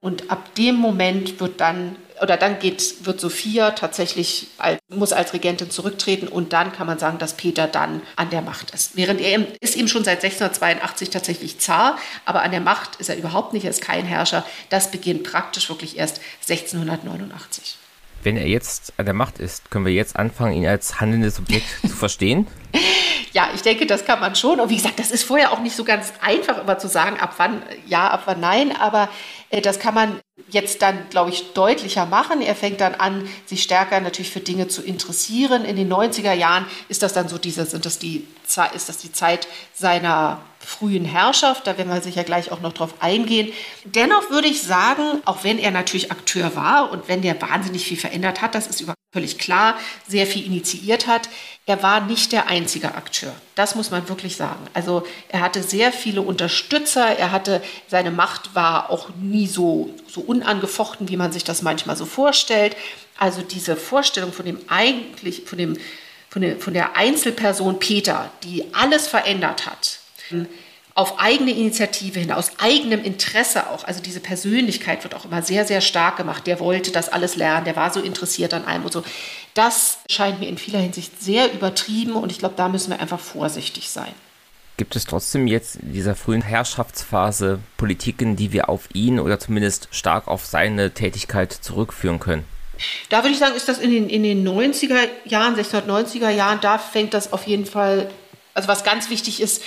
[0.00, 5.32] Und ab dem Moment wird dann, oder dann geht, wird Sophia tatsächlich, als, muss als
[5.32, 8.96] Regentin zurücktreten und dann kann man sagen, dass Peter dann an der Macht ist.
[8.96, 13.16] Während er ist eben schon seit 1682 tatsächlich Zar, aber an der Macht ist er
[13.16, 14.44] überhaupt nicht, er ist kein Herrscher.
[14.70, 17.76] Das beginnt praktisch wirklich erst 1689.
[18.22, 21.66] Wenn er jetzt an der Macht ist, können wir jetzt anfangen, ihn als handelndes Subjekt
[21.82, 22.46] zu verstehen?
[23.36, 24.60] Ja, ich denke, das kann man schon.
[24.60, 27.34] Und wie gesagt, das ist vorher auch nicht so ganz einfach immer zu sagen, ab
[27.36, 28.74] wann ja, ab wann nein.
[28.74, 29.10] Aber
[29.50, 32.40] das kann man jetzt dann, glaube ich, deutlicher machen.
[32.42, 35.64] Er fängt dann an, sich stärker natürlich für Dinge zu interessieren.
[35.64, 38.26] In den 90er Jahren ist das dann so diese, sind das die,
[38.74, 41.66] ist das die Zeit seiner frühen Herrschaft.
[41.66, 43.52] Da werden wir sicher gleich auch noch drauf eingehen.
[43.84, 47.96] Dennoch würde ich sagen, auch wenn er natürlich Akteur war und wenn der wahnsinnig viel
[47.96, 49.76] verändert hat, das ist völlig klar,
[50.08, 51.28] sehr viel initiiert hat.
[51.66, 53.32] Er war nicht der einzige Akteur.
[53.54, 54.66] Das muss man wirklich sagen.
[54.74, 57.16] Also er hatte sehr viele Unterstützer.
[57.16, 61.96] Er hatte, seine Macht war auch nie so, so unangefochten, wie man sich das manchmal
[61.96, 62.76] so vorstellt.
[63.16, 65.78] Also diese Vorstellung von dem eigentlich, von dem,
[66.28, 70.00] von der Einzelperson Peter, die alles verändert hat,
[70.96, 73.84] auf eigene Initiative hin, aus eigenem Interesse auch.
[73.84, 76.46] Also diese Persönlichkeit wird auch immer sehr, sehr stark gemacht.
[76.46, 79.04] Der wollte das alles lernen, der war so interessiert an allem und so.
[79.52, 83.20] Das scheint mir in vieler Hinsicht sehr übertrieben und ich glaube, da müssen wir einfach
[83.20, 84.12] vorsichtig sein.
[84.78, 89.88] Gibt es trotzdem jetzt in dieser frühen Herrschaftsphase Politiken, die wir auf ihn oder zumindest
[89.90, 92.44] stark auf seine Tätigkeit zurückführen können?
[93.10, 96.78] Da würde ich sagen, ist das in den, in den 90er Jahren, 1690er Jahren, da
[96.78, 98.10] fängt das auf jeden Fall,
[98.54, 99.62] also was ganz wichtig ist,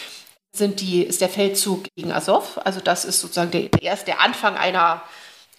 [0.52, 2.60] sind die, ist der Feldzug gegen Azov.
[2.64, 5.02] Also das ist sozusagen der, der, der Anfang einer,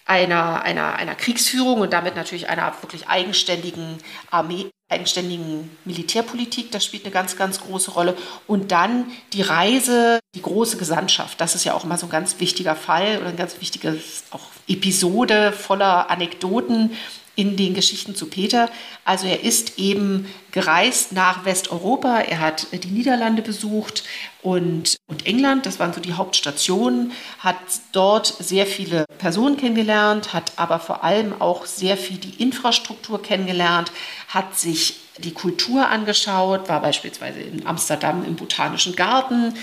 [0.05, 3.97] einer, einer, einer Kriegsführung und damit natürlich einer wirklich eigenständigen
[4.29, 6.71] Armee, eigenständigen Militärpolitik.
[6.71, 8.17] Das spielt eine ganz, ganz große Rolle.
[8.47, 11.39] Und dann die Reise, die große Gesandtschaft.
[11.39, 14.41] Das ist ja auch immer so ein ganz wichtiger Fall oder ein ganz wichtiges auch
[14.67, 16.91] Episode voller Anekdoten
[17.41, 18.69] in den Geschichten zu Peter.
[19.03, 24.03] Also er ist eben gereist nach Westeuropa, er hat die Niederlande besucht
[24.43, 27.55] und, und England, das waren so die Hauptstationen, hat
[27.93, 33.91] dort sehr viele Personen kennengelernt, hat aber vor allem auch sehr viel die Infrastruktur kennengelernt,
[34.27, 39.55] hat sich die Kultur angeschaut, war beispielsweise in Amsterdam im Botanischen Garten,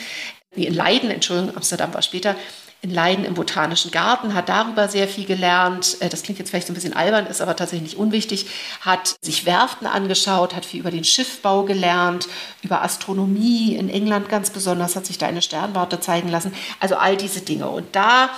[0.50, 2.34] in Leiden, Entschuldigung, Amsterdam war später,
[2.80, 5.96] in Leiden im Botanischen Garten, hat darüber sehr viel gelernt.
[6.00, 8.46] Äh, das klingt jetzt vielleicht ein bisschen albern, ist aber tatsächlich nicht unwichtig.
[8.80, 12.28] Hat sich Werften angeschaut, hat viel über den Schiffbau gelernt,
[12.62, 16.54] über Astronomie in England ganz besonders, hat sich da eine Sternwarte zeigen lassen.
[16.78, 17.68] Also all diese Dinge.
[17.68, 18.30] Und da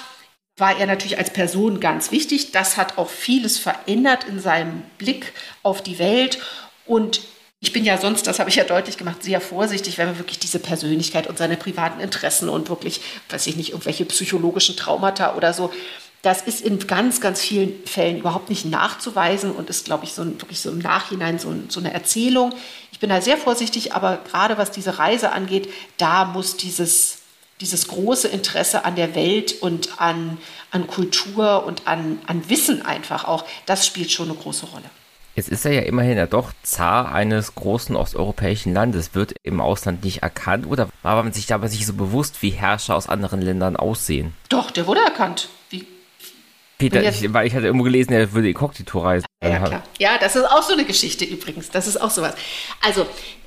[0.57, 2.53] war er natürlich als Person ganz wichtig.
[2.53, 6.39] Das hat auch vieles verändert in seinem Blick auf die Welt.
[6.87, 7.23] Und
[7.63, 10.39] ich bin ja sonst, das habe ich ja deutlich gemacht, sehr vorsichtig, wenn man wirklich
[10.39, 15.53] diese Persönlichkeit und seine privaten Interessen und wirklich, weiß ich nicht, irgendwelche psychologischen Traumata oder
[15.53, 15.71] so,
[16.23, 20.23] das ist in ganz, ganz vielen Fällen überhaupt nicht nachzuweisen und ist, glaube ich, so
[20.23, 22.55] ein, wirklich so im Nachhinein so, ein, so eine Erzählung.
[22.93, 27.19] Ich bin da sehr vorsichtig, aber gerade was diese Reise angeht, da muss dieses,
[27.61, 30.39] dieses große Interesse an der Welt und an,
[30.71, 34.91] an Kultur und an, an Wissen einfach auch, das spielt schon eine große Rolle.
[35.41, 39.15] Jetzt ist er ja immerhin ja doch Zar eines großen osteuropäischen Landes.
[39.15, 42.95] Wird im Ausland nicht erkannt oder war man sich dabei nicht so bewusst, wie Herrscher
[42.95, 44.35] aus anderen Ländern aussehen?
[44.51, 45.49] Doch, der wurde erkannt.
[45.71, 45.87] Wie?
[46.77, 49.25] Peter, ich, weil ich hatte irgendwo gelesen, er würde Inkognito reisen.
[49.43, 49.83] Ja, klar.
[49.99, 51.71] Ja, das ist auch so eine Geschichte übrigens.
[51.71, 52.35] Das ist auch sowas.
[52.83, 53.07] Also,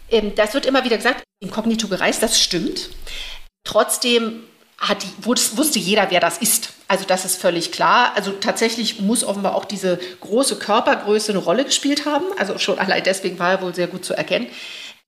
[0.09, 2.89] ähm, das wird immer wieder gesagt, Inkognito gereist, das stimmt.
[3.63, 4.45] Trotzdem
[4.77, 6.69] hat, wusste jeder, wer das ist.
[6.87, 8.11] Also das ist völlig klar.
[8.15, 12.25] Also tatsächlich muss offenbar auch diese große Körpergröße eine Rolle gespielt haben.
[12.37, 14.47] Also schon allein deswegen war er wohl sehr gut zu erkennen.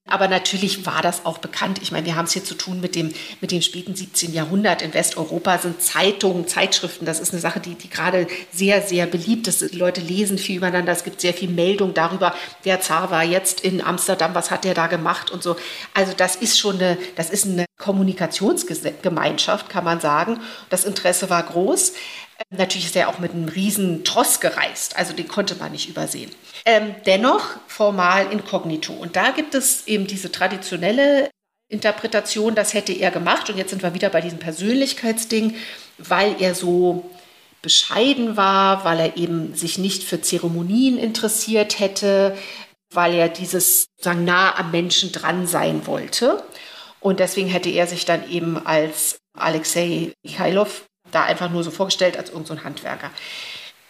[0.07, 1.79] Aber natürlich war das auch bekannt.
[1.81, 4.33] Ich meine, wir haben es hier zu tun mit dem, mit dem späten 17.
[4.33, 4.83] Jahrhundert.
[4.83, 7.07] In Westeuropa sind Zeitungen, Zeitschriften.
[7.07, 9.61] Das ist eine Sache, die, die gerade sehr, sehr beliebt ist.
[9.61, 10.91] Die Leute lesen viel übereinander.
[10.91, 14.75] Es gibt sehr viel Meldung darüber, der Zar war jetzt in Amsterdam, was hat der
[14.75, 15.55] da gemacht und so.
[15.95, 20.39] Also das ist schon eine, das ist eine Kommunikationsgemeinschaft, kann man sagen.
[20.69, 21.93] Das Interesse war groß.
[22.49, 26.31] Natürlich ist er auch mit einem riesen Tross gereist, also den konnte man nicht übersehen.
[26.65, 28.93] Ähm, dennoch formal inkognito.
[28.93, 31.29] Und da gibt es eben diese traditionelle
[31.69, 33.49] Interpretation, das hätte er gemacht.
[33.49, 35.55] Und jetzt sind wir wieder bei diesem Persönlichkeitsding,
[35.97, 37.09] weil er so
[37.61, 42.37] bescheiden war, weil er eben sich nicht für Zeremonien interessiert hätte,
[42.93, 46.43] weil er dieses sagen, nah am Menschen dran sein wollte.
[46.99, 52.17] Und deswegen hätte er sich dann eben als Alexei Michailov da einfach nur so vorgestellt
[52.17, 53.11] als irgendein so Handwerker.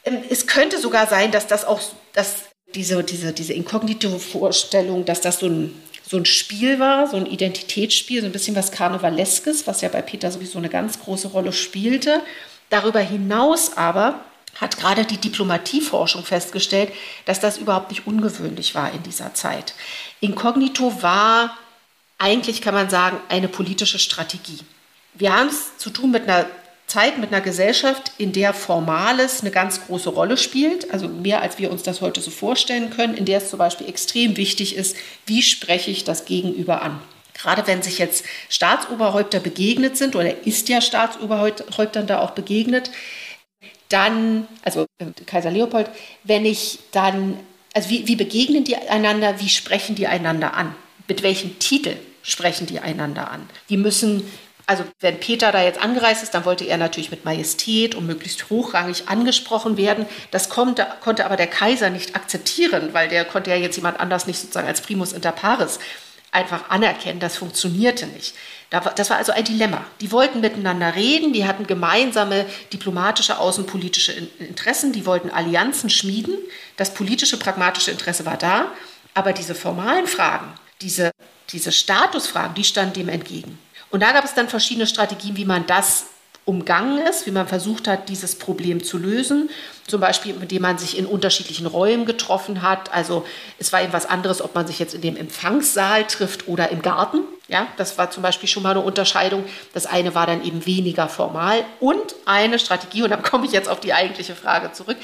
[0.03, 1.81] Ähm, es könnte sogar sein, dass das auch,
[2.13, 7.25] dass diese, diese, diese Inkognito-Vorstellung, dass das so ein, so ein Spiel war, so ein
[7.25, 11.53] Identitätsspiel, so ein bisschen was Karnevaleskes, was ja bei Peter sowieso eine ganz große Rolle
[11.53, 12.21] spielte.
[12.69, 14.21] Darüber hinaus aber
[14.55, 16.91] hat gerade die Diplomatieforschung festgestellt,
[17.25, 19.73] dass das überhaupt nicht ungewöhnlich war in dieser Zeit.
[20.21, 21.57] Inkognito war
[22.17, 24.59] eigentlich, kann man sagen, eine politische Strategie.
[25.13, 26.45] Wir haben es zu tun mit einer
[26.87, 31.57] Zeit mit einer Gesellschaft, in der Formales eine ganz große Rolle spielt, also mehr als
[31.57, 34.95] wir uns das heute so vorstellen können, in der es zum Beispiel extrem wichtig ist,
[35.25, 37.01] wie spreche ich das Gegenüber an.
[37.33, 42.91] Gerade wenn sich jetzt Staatsoberhäupter begegnet sind, oder ist ja Staatsoberhäuptern da auch begegnet,
[43.89, 45.89] dann, also äh, Kaiser Leopold,
[46.23, 47.39] wenn ich dann,
[47.73, 50.75] also wie, wie begegnen die einander, wie sprechen die einander an?
[51.07, 53.47] Mit welchem Titel sprechen die einander an?
[53.69, 54.23] Die müssen
[54.67, 58.49] also wenn Peter da jetzt angereist ist, dann wollte er natürlich mit Majestät und möglichst
[58.49, 60.05] hochrangig angesprochen werden.
[60.31, 64.25] Das konnte, konnte aber der Kaiser nicht akzeptieren, weil der konnte ja jetzt jemand anders
[64.25, 65.79] nicht sozusagen als Primus inter pares
[66.31, 67.19] einfach anerkennen.
[67.19, 68.35] Das funktionierte nicht.
[68.69, 69.85] Das war also ein Dilemma.
[70.01, 76.35] Die wollten miteinander reden, die hatten gemeinsame diplomatische, außenpolitische Interessen, die wollten Allianzen schmieden.
[76.75, 78.71] Das politische, pragmatische Interesse war da,
[79.13, 81.11] aber diese formalen Fragen, diese,
[81.51, 83.57] diese Statusfragen, die standen dem entgegen.
[83.95, 86.07] Und da gab es dann verschiedene Strategien, wie man das
[86.43, 89.49] umgangen ist, wie man versucht hat, dieses Problem zu lösen.
[89.87, 92.93] Zum Beispiel, indem man sich in unterschiedlichen Räumen getroffen hat.
[92.93, 93.25] Also
[93.57, 96.81] es war eben was anderes, ob man sich jetzt in dem Empfangssaal trifft oder im
[96.81, 97.19] Garten.
[97.47, 99.45] Ja, das war zum Beispiel schon mal eine Unterscheidung.
[99.73, 101.63] Das eine war dann eben weniger formal.
[101.79, 104.97] Und eine Strategie, und dann komme ich jetzt auf die eigentliche Frage zurück,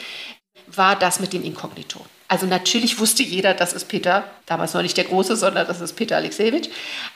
[0.67, 2.06] war das mit dem Inkognito.
[2.27, 5.95] Also natürlich wusste jeder, das ist Peter, damals noch nicht der Große, sondern das ist
[5.95, 6.67] Peter Alexejewitsch.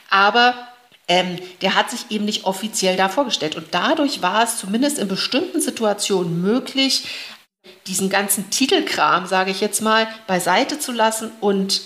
[0.10, 0.70] Aber
[1.08, 3.56] ähm, der hat sich eben nicht offiziell da vorgestellt.
[3.56, 7.06] Und dadurch war es zumindest in bestimmten Situationen möglich,
[7.88, 11.82] diesen ganzen Titelkram, sage ich jetzt mal, beiseite zu lassen und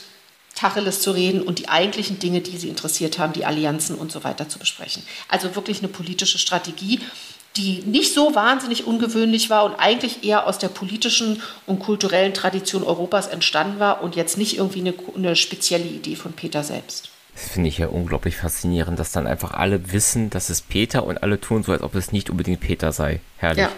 [0.55, 4.23] Tacheles zu reden und die eigentlichen Dinge, die sie interessiert haben, die Allianzen und so
[4.23, 5.03] weiter zu besprechen.
[5.27, 6.99] Also wirklich eine politische Strategie,
[7.55, 12.83] die nicht so wahnsinnig ungewöhnlich war und eigentlich eher aus der politischen und kulturellen Tradition
[12.83, 17.08] Europas entstanden war und jetzt nicht irgendwie eine, eine spezielle Idee von Peter selbst.
[17.39, 21.23] Das finde ich ja unglaublich faszinierend, dass dann einfach alle wissen, dass es Peter und
[21.23, 23.21] alle tun so, als ob es nicht unbedingt Peter sei.
[23.37, 23.63] Herrlich.
[23.63, 23.71] Ja.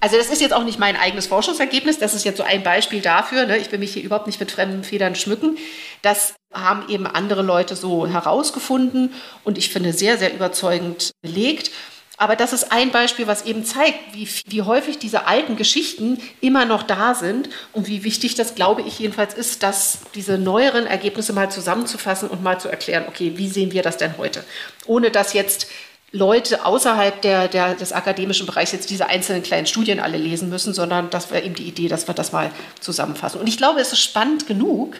[0.00, 3.00] Also das ist jetzt auch nicht mein eigenes Forschungsergebnis, das ist jetzt so ein Beispiel
[3.00, 3.46] dafür.
[3.46, 3.56] Ne?
[3.56, 5.56] Ich will mich hier überhaupt nicht mit fremden Federn schmücken.
[6.02, 11.70] Das haben eben andere Leute so herausgefunden und ich finde sehr, sehr überzeugend belegt.
[12.18, 16.64] Aber das ist ein Beispiel, was eben zeigt, wie, wie häufig diese alten Geschichten immer
[16.64, 21.34] noch da sind und wie wichtig das, glaube ich jedenfalls, ist, dass diese neueren Ergebnisse
[21.34, 24.44] mal zusammenzufassen und mal zu erklären, okay, wie sehen wir das denn heute?
[24.86, 25.68] Ohne dass jetzt
[26.12, 30.72] Leute außerhalb der, der, des akademischen Bereichs jetzt diese einzelnen kleinen Studien alle lesen müssen,
[30.72, 32.50] sondern das wäre eben die Idee, dass wir das mal
[32.80, 33.40] zusammenfassen.
[33.40, 34.96] Und ich glaube, es ist spannend genug,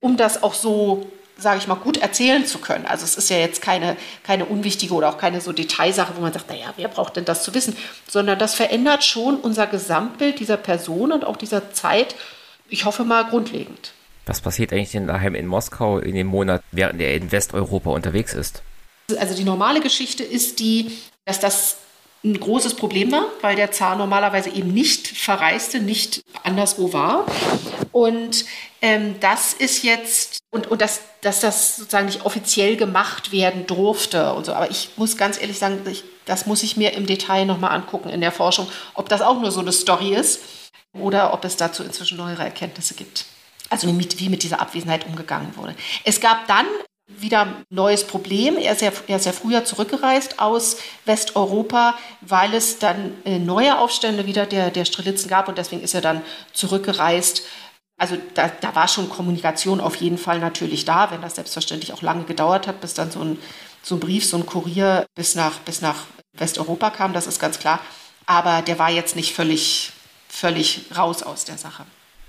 [0.00, 1.06] um das auch so
[1.38, 2.86] sage ich mal, gut erzählen zu können.
[2.86, 6.32] Also es ist ja jetzt keine, keine unwichtige oder auch keine so Detailsache, wo man
[6.32, 7.76] sagt, naja, wer braucht denn das zu wissen,
[8.08, 12.14] sondern das verändert schon unser Gesamtbild dieser Person und auch dieser Zeit,
[12.68, 13.92] ich hoffe mal, grundlegend.
[14.24, 18.34] Was passiert eigentlich denn daheim in Moskau in dem Monat, während er in Westeuropa unterwegs
[18.34, 18.62] ist?
[19.18, 20.90] Also die normale Geschichte ist die,
[21.26, 21.76] dass das
[22.24, 27.26] ein großes Problem war, weil der Zar normalerweise eben nicht verreiste, nicht anderswo war.
[27.96, 28.44] Und
[28.82, 34.34] ähm, das ist jetzt, und, und dass, dass das sozusagen nicht offiziell gemacht werden durfte
[34.34, 34.52] und so.
[34.52, 38.10] Aber ich muss ganz ehrlich sagen, ich, das muss ich mir im Detail nochmal angucken
[38.10, 40.40] in der Forschung, ob das auch nur so eine Story ist
[40.92, 43.24] oder ob es dazu inzwischen neuere Erkenntnisse gibt.
[43.70, 45.74] Also wie, wie mit dieser Abwesenheit umgegangen wurde.
[46.04, 46.66] Es gab dann
[47.08, 48.58] wieder ein neues Problem.
[48.58, 53.78] Er ist, ja, er ist ja früher zurückgereist aus Westeuropa, weil es dann äh, neue
[53.78, 57.42] Aufstände wieder der, der Strelitzen gab und deswegen ist er dann zurückgereist.
[57.98, 62.02] Also da, da war schon Kommunikation auf jeden Fall natürlich da, wenn das selbstverständlich auch
[62.02, 63.38] lange gedauert hat, bis dann so ein,
[63.82, 66.04] so ein Brief, so ein Kurier bis nach, bis nach
[66.34, 67.80] Westeuropa kam, das ist ganz klar.
[68.26, 69.92] Aber der war jetzt nicht völlig,
[70.28, 71.84] völlig raus aus der Sache.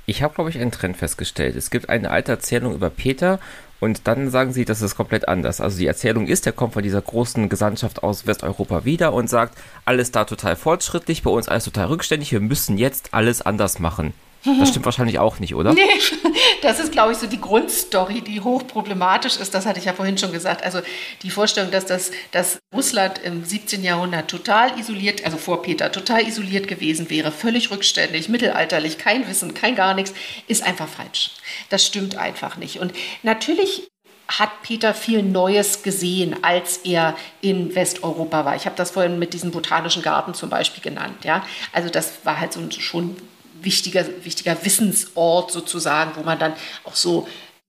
[0.06, 1.58] Ich habe, glaube ich, einen Trend festgestellt.
[1.58, 3.40] Es gibt eine alte Erzählung über Peter
[3.82, 5.60] und dann sagen sie, das ist komplett anders.
[5.60, 9.58] Also die Erzählung ist, er kommt von dieser großen Gesandtschaft aus Westeuropa wieder und sagt,
[9.84, 14.14] alles da total fortschrittlich, bei uns alles total rückständig, wir müssen jetzt alles anders machen.
[14.60, 15.74] Das stimmt wahrscheinlich auch nicht, oder?
[15.74, 15.82] Nee,
[16.62, 19.54] das ist, glaube ich, so die Grundstory, die hochproblematisch ist.
[19.54, 20.64] Das hatte ich ja vorhin schon gesagt.
[20.64, 20.80] Also
[21.24, 23.84] die Vorstellung, dass, das, dass Russland im 17.
[23.84, 29.54] Jahrhundert total isoliert, also vor Peter, total isoliert gewesen wäre, völlig rückständig, mittelalterlich, kein Wissen,
[29.54, 30.14] kein gar nichts,
[30.48, 31.32] ist einfach falsch.
[31.70, 32.80] Das stimmt einfach nicht.
[32.80, 33.90] Und natürlich
[34.28, 38.56] hat Peter viel Neues gesehen, als er in Westeuropa war.
[38.56, 41.24] Ich habe das vorhin mit diesem botanischen Garten zum Beispiel genannt.
[41.24, 41.46] Ja?
[41.72, 43.16] Also das war halt so schon
[43.62, 47.28] wichtiger, wichtiger Wissensort sozusagen, wo man dann auch so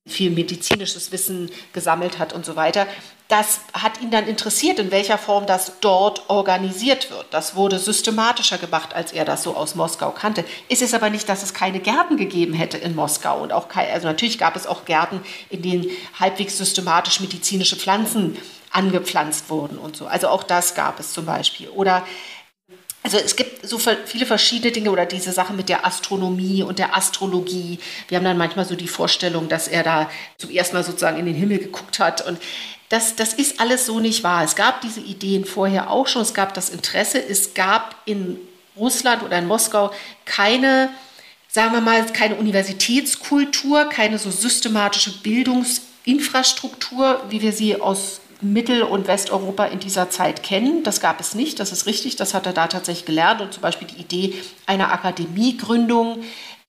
[0.09, 2.87] viel medizinisches Wissen gesammelt hat und so weiter.
[3.29, 7.27] Das hat ihn dann interessiert, in welcher Form das dort organisiert wird.
[7.31, 10.47] Das wurde systematischer gemacht, als er das so aus Moskau kannte.
[10.71, 13.93] Ist es aber nicht, dass es keine Gärten gegeben hätte in Moskau und auch keine,
[13.93, 15.21] also natürlich gab es auch Gärten,
[15.51, 15.87] in denen
[16.19, 18.39] halbwegs systematisch medizinische Pflanzen
[18.71, 20.07] angepflanzt wurden und so.
[20.07, 21.69] Also auch das gab es zum Beispiel.
[21.69, 22.07] Oder
[23.03, 26.97] also es gibt so viele verschiedene Dinge oder diese Sache mit der Astronomie und der
[26.97, 27.79] Astrologie.
[28.09, 31.27] Wir haben dann manchmal so die Vorstellung, dass er da zum ersten Mal sozusagen in
[31.27, 32.27] den Himmel geguckt hat.
[32.27, 32.39] Und
[32.89, 34.45] das, das ist alles so nicht wahr.
[34.45, 36.23] Es gab diese Ideen vorher auch schon.
[36.23, 37.23] Es gab das Interesse.
[37.23, 38.39] Es gab in
[38.77, 39.93] Russland oder in Moskau
[40.25, 40.91] keine,
[41.49, 49.09] sagen wir mal, keine Universitätskultur, keine so systematische Bildungsinfrastruktur, wie wir sie aus Mittel- und
[49.09, 50.83] Westeuropa in dieser Zeit kennen.
[50.85, 53.41] Das gab es nicht, das ist richtig, das hat er da tatsächlich gelernt.
[53.41, 54.35] Und zum Beispiel die Idee
[54.67, 56.23] einer Akademiegründung,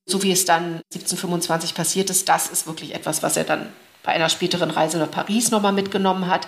[0.06, 3.72] so wie es dann 1725 passiert ist, das ist wirklich etwas, was er dann
[4.04, 6.48] bei einer späteren Reise nach Paris nochmal mitgenommen hat.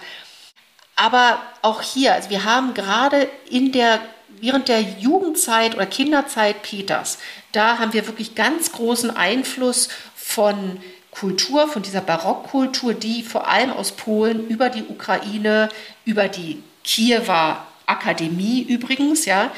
[0.96, 4.00] Aber auch hier, also wir haben gerade in der,
[4.40, 7.20] während der Jugendzeit oder Kinderzeit Peters,
[7.52, 10.80] da haben wir wirklich ganz großen Einfluss von
[11.12, 15.70] Kultur, von dieser Barockkultur, die vor allem aus Polen über die Ukraine,
[16.06, 19.52] über die Kiewer Akademie übrigens, ja,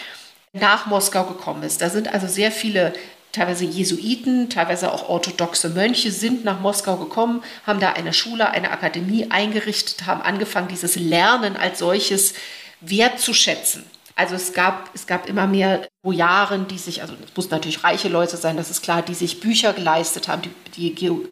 [0.52, 1.82] nach Moskau gekommen ist.
[1.82, 2.94] Da sind also sehr viele
[3.32, 8.72] teilweise Jesuiten, teilweise auch orthodoxe Mönche sind nach Moskau gekommen, haben da eine Schule, eine
[8.72, 12.36] Akademie eingerichtet, haben angefangen, dieses Lernen als solches
[12.82, 13.84] wertzuschätzen.
[14.16, 18.10] Also es gab, es gab immer mehr Bojaren, die sich, also es muss natürlich reiche
[18.10, 20.44] Leute sein, das ist klar, die sich Bücher geleistet haben,
[20.76, 21.30] die, die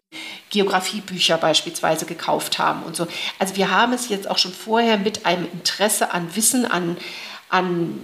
[0.50, 3.06] Geografiebücher beispielsweise gekauft haben und so.
[3.38, 6.96] Also wir haben es jetzt auch schon vorher mit einem Interesse an Wissen, an,
[7.48, 8.00] an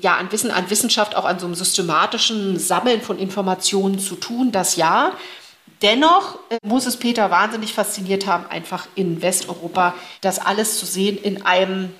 [0.00, 4.52] ja, an Wissen, an Wissenschaft, auch an so einem systematischen Sammeln von Informationen zu tun,
[4.52, 5.12] das ja.
[5.82, 11.16] Dennoch äh, muss es Peter wahnsinnig fasziniert haben, einfach in Westeuropa das alles zu sehen
[11.16, 11.94] in einem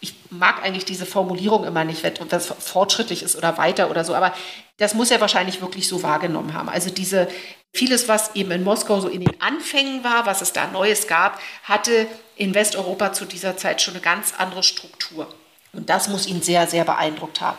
[0.00, 4.14] ich mag eigentlich diese Formulierung immer nicht, wenn das fortschrittlich ist oder weiter oder so,
[4.14, 4.32] aber
[4.78, 6.68] das muss er wahrscheinlich wirklich so wahrgenommen haben.
[6.70, 7.28] Also diese
[7.72, 11.38] vieles, was eben in Moskau so in den Anfängen war, was es da Neues gab,
[11.64, 15.28] hatte in Westeuropa zu dieser Zeit schon eine ganz andere Struktur.
[15.72, 17.58] Und das muss ihn sehr, sehr beeindruckt haben.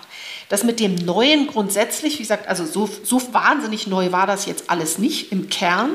[0.50, 4.70] Das mit dem Neuen grundsätzlich, wie gesagt, also so, so wahnsinnig neu war das jetzt
[4.70, 5.92] alles nicht im Kern.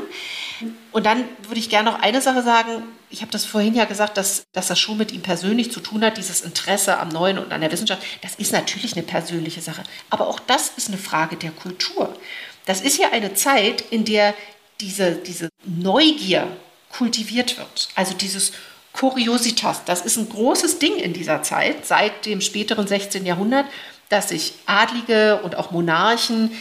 [0.92, 2.85] Und dann würde ich gerne noch eine Sache sagen.
[3.08, 6.04] Ich habe das vorhin ja gesagt, dass, dass das schon mit ihm persönlich zu tun
[6.04, 8.02] hat, dieses Interesse am Neuen und an der Wissenschaft.
[8.22, 9.84] Das ist natürlich eine persönliche Sache.
[10.10, 12.16] Aber auch das ist eine Frage der Kultur.
[12.64, 14.34] Das ist ja eine Zeit, in der
[14.80, 16.48] diese, diese Neugier
[16.90, 17.88] kultiviert wird.
[17.94, 18.52] Also dieses
[18.92, 23.26] Kuriositas, das ist ein großes Ding in dieser Zeit, seit dem späteren 16.
[23.26, 23.66] Jahrhundert,
[24.08, 26.52] dass sich Adlige und auch Monarchen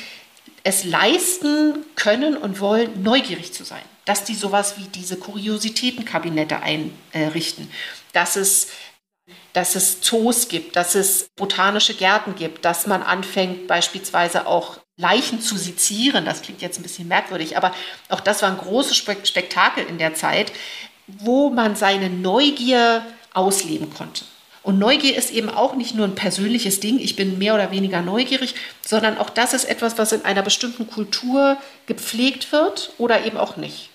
[0.66, 3.84] es leisten können und wollen, neugierig zu sein.
[4.04, 6.60] Dass die sowas wie diese Kuriositätenkabinette
[7.14, 7.72] einrichten,
[8.14, 8.70] dass es,
[9.54, 15.40] dass es Zoos gibt, dass es botanische Gärten gibt, dass man anfängt beispielsweise auch Leichen
[15.40, 16.26] zu sezieren.
[16.26, 17.74] Das klingt jetzt ein bisschen merkwürdig, aber
[18.10, 20.52] auch das war ein großes Spektakel in der Zeit,
[21.06, 24.26] wo man seine Neugier ausleben konnte.
[24.66, 28.02] Und Neugier ist eben auch nicht nur ein persönliches Ding, ich bin mehr oder weniger
[28.02, 33.38] neugierig, sondern auch das ist etwas, was in einer bestimmten Kultur gepflegt wird oder eben
[33.38, 33.92] auch nicht.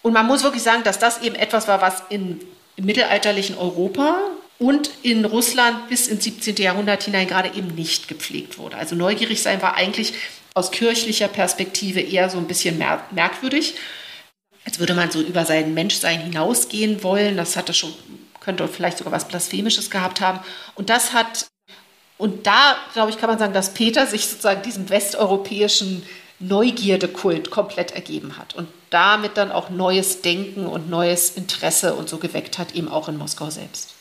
[0.00, 2.40] Und man muss wirklich sagen, dass das eben etwas war, was in,
[2.76, 4.16] im mittelalterlichen Europa
[4.60, 6.54] und in Russland bis ins 17.
[6.54, 8.76] Jahrhundert hinein gerade eben nicht gepflegt wurde.
[8.76, 10.14] Also neugierig sein war eigentlich
[10.54, 13.74] aus kirchlicher Perspektive eher so ein bisschen merkwürdig.
[14.64, 17.36] Als würde man so über sein Menschsein hinausgehen wollen.
[17.36, 17.92] Das hatte schon
[18.42, 20.40] könnte vielleicht sogar was Blasphemisches gehabt haben.
[20.74, 21.46] Und das hat,
[22.18, 26.02] und da, glaube ich, kann man sagen, dass Peter sich sozusagen diesem westeuropäischen
[26.38, 32.18] Neugierdekult komplett ergeben hat und damit dann auch neues Denken und neues Interesse und so
[32.18, 33.94] geweckt hat, eben auch in Moskau selbst.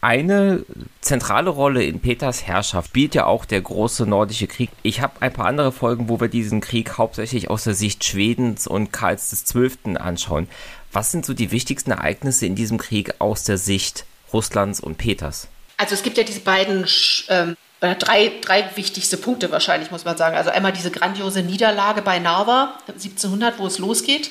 [0.00, 0.64] Eine
[1.00, 4.70] zentrale Rolle in Peters Herrschaft spielt ja auch der große nordische Krieg.
[4.82, 8.66] Ich habe ein paar andere Folgen, wo wir diesen Krieg hauptsächlich aus der Sicht Schwedens
[8.68, 9.96] und Karls XII.
[9.96, 10.48] anschauen.
[10.92, 15.48] Was sind so die wichtigsten Ereignisse in diesem Krieg aus der Sicht Russlands und Peters?
[15.76, 16.86] Also es gibt ja diese beiden
[17.28, 20.36] ähm, drei, drei wichtigste Punkte wahrscheinlich, muss man sagen.
[20.36, 24.30] Also einmal diese grandiose Niederlage bei Narva 1700, wo es losgeht,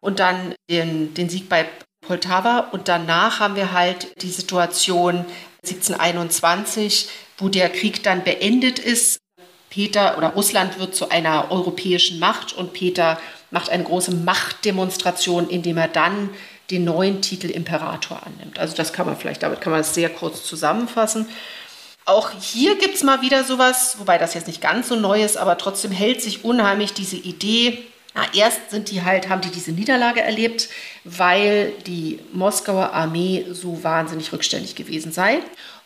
[0.00, 1.68] und dann den, den Sieg bei
[2.00, 2.68] Poltava.
[2.72, 5.24] Und danach haben wir halt die Situation
[5.64, 9.18] 1721, wo der Krieg dann beendet ist.
[9.70, 13.20] Peter oder Russland wird zu einer europäischen Macht und Peter
[13.50, 16.30] macht eine große Machtdemonstration, indem er dann
[16.70, 18.58] den neuen Titel Imperator annimmt.
[18.58, 21.28] Also das kann man vielleicht, damit kann man es sehr kurz zusammenfassen.
[22.04, 25.36] Auch hier gibt es mal wieder sowas, wobei das jetzt nicht ganz so neu ist,
[25.36, 27.84] aber trotzdem hält sich unheimlich diese Idee.
[28.14, 30.68] Na, erst sind die halt, haben die diese Niederlage erlebt,
[31.04, 35.40] weil die Moskauer Armee so wahnsinnig rückständig gewesen sei.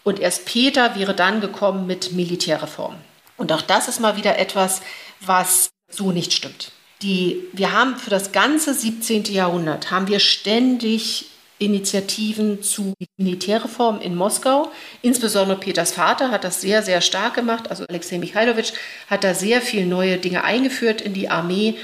[0.05, 3.01] Und erst Peter wäre dann gekommen mit Militärreformen.
[3.37, 4.81] Und auch das ist mal wieder etwas,
[5.21, 9.24] was so nicht stimmt die, wir haben für das ganze 17.
[9.24, 11.26] Jahrhundert haben wir ständig
[11.59, 14.72] Initiativen zu Militärreformen in Moskau.
[15.00, 17.70] Insbesondere Peters Vater hat das sehr, sehr stark gemacht.
[17.70, 18.72] Also Alexei Michailowitsch
[19.09, 21.76] hat da sehr viele neue Dinge eingeführt in die Armee.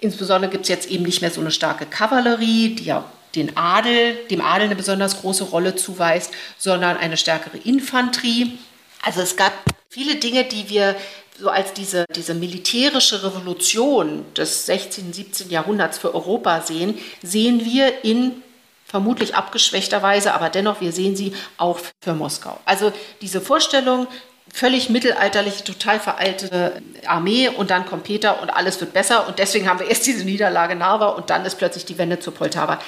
[0.00, 3.04] Insbesondere gibt es jetzt eben nicht mehr so eine starke Kavallerie, die ja
[3.34, 8.58] den Adel, dem Adel eine besonders große Rolle zuweist, sondern eine stärkere Infanterie.
[9.00, 9.52] Also es gab
[9.88, 10.94] viele Dinge, die wir
[11.42, 15.50] so als diese, diese militärische Revolution des 16., 17.
[15.50, 18.42] Jahrhunderts für Europa sehen, sehen wir in
[18.86, 22.60] vermutlich abgeschwächter Weise, aber dennoch, wir sehen sie auch für Moskau.
[22.64, 24.06] Also diese Vorstellung,
[24.52, 29.68] völlig mittelalterliche, total veraltete Armee und dann kommt Peter und alles wird besser und deswegen
[29.68, 32.78] haben wir erst diese Niederlage Narva und dann ist plötzlich die Wende zu Poltava.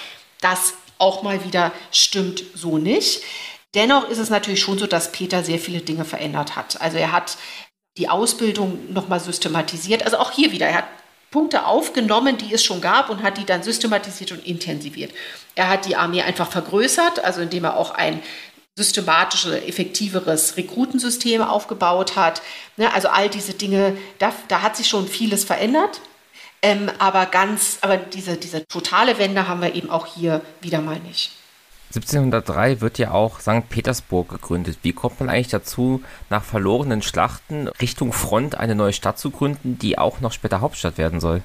[0.41, 3.23] Das auch mal wieder stimmt so nicht.
[3.75, 6.81] Dennoch ist es natürlich schon so, dass Peter sehr viele Dinge verändert hat.
[6.81, 7.37] Also er hat
[7.97, 10.05] die Ausbildung nochmal systematisiert.
[10.05, 10.89] Also auch hier wieder, er hat
[11.31, 15.13] Punkte aufgenommen, die es schon gab und hat die dann systematisiert und intensiviert.
[15.55, 18.23] Er hat die Armee einfach vergrößert, also indem er auch ein
[18.77, 22.43] systematisches, effektiveres Rekrutensystem aufgebaut hat.
[22.77, 26.01] Ne, also all diese Dinge, da, da hat sich schon vieles verändert.
[26.63, 30.99] Ähm, aber ganz, aber diese, diese totale Wende haben wir eben auch hier wieder mal
[31.01, 31.33] nicht.
[31.97, 33.69] 1703 wird ja auch St.
[33.69, 34.79] Petersburg gegründet.
[34.83, 39.79] Wie kommt man eigentlich dazu, nach verlorenen Schlachten Richtung Front eine neue Stadt zu gründen,
[39.79, 41.43] die auch noch später Hauptstadt werden soll?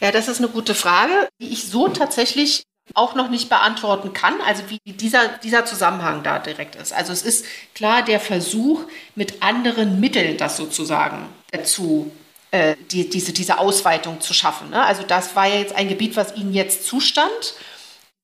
[0.00, 2.64] Ja, das ist eine gute Frage, die ich so tatsächlich
[2.94, 6.92] auch noch nicht beantworten kann, also wie dieser, dieser Zusammenhang da direkt ist.
[6.92, 8.82] Also es ist klar der Versuch,
[9.14, 11.26] mit anderen Mitteln das sozusagen
[11.64, 12.12] zu
[12.52, 14.70] äh, die, diese, diese Ausweitung zu schaffen.
[14.70, 14.82] Ne?
[14.84, 17.54] Also das war ja jetzt ein Gebiet, was ihnen jetzt zustand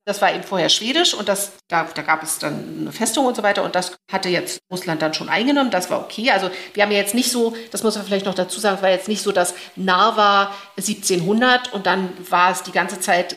[0.04, 3.36] das war eben vorher schwedisch und das, da, da gab es dann eine Festung und
[3.36, 5.70] so weiter und das hatte jetzt Russland dann schon eingenommen.
[5.70, 6.30] Das war okay.
[6.30, 8.82] Also wir haben ja jetzt nicht so, das muss man vielleicht noch dazu sagen, es
[8.82, 13.36] war jetzt nicht so, dass Narva 1700 und dann war es die ganze Zeit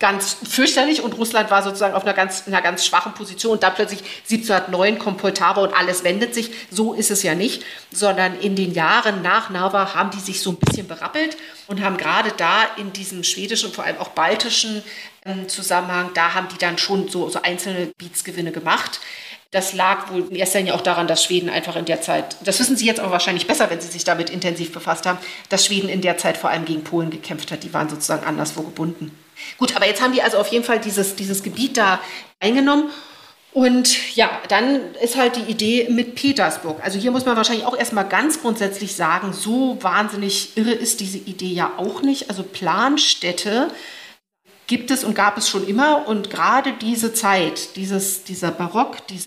[0.00, 3.74] ganz fürchterlich und Russland war sozusagen auf einer ganz, einer ganz schwachen Position und dann
[3.74, 6.50] plötzlich 1709 kommt Poltava und alles wendet sich.
[6.70, 10.52] So ist es ja nicht, sondern in den Jahren nach Narva haben die sich so
[10.52, 11.36] ein bisschen berappelt
[11.66, 14.82] und haben gerade da in diesem schwedischen und vor allem auch baltischen
[15.24, 19.00] ähm, Zusammenhang, da haben die dann schon so, so einzelne Beatsgewinne gemacht.
[19.50, 22.60] Das lag wohl in erster Linie auch daran, dass Schweden einfach in der Zeit, das
[22.60, 25.18] wissen Sie jetzt aber wahrscheinlich besser, wenn Sie sich damit intensiv befasst haben,
[25.48, 27.64] dass Schweden in der Zeit vor allem gegen Polen gekämpft hat.
[27.64, 29.10] Die waren sozusagen anderswo gebunden.
[29.58, 32.00] Gut, aber jetzt haben die also auf jeden Fall dieses, dieses Gebiet da
[32.38, 32.90] eingenommen.
[33.52, 36.78] Und ja, dann ist halt die Idee mit Petersburg.
[36.84, 41.18] Also hier muss man wahrscheinlich auch erstmal ganz grundsätzlich sagen, so wahnsinnig irre ist diese
[41.18, 42.30] Idee ja auch nicht.
[42.30, 43.68] Also Planstädte
[44.70, 46.06] gibt es und gab es schon immer.
[46.06, 49.26] Und gerade diese Zeit, dieses, dieser Barock, diese,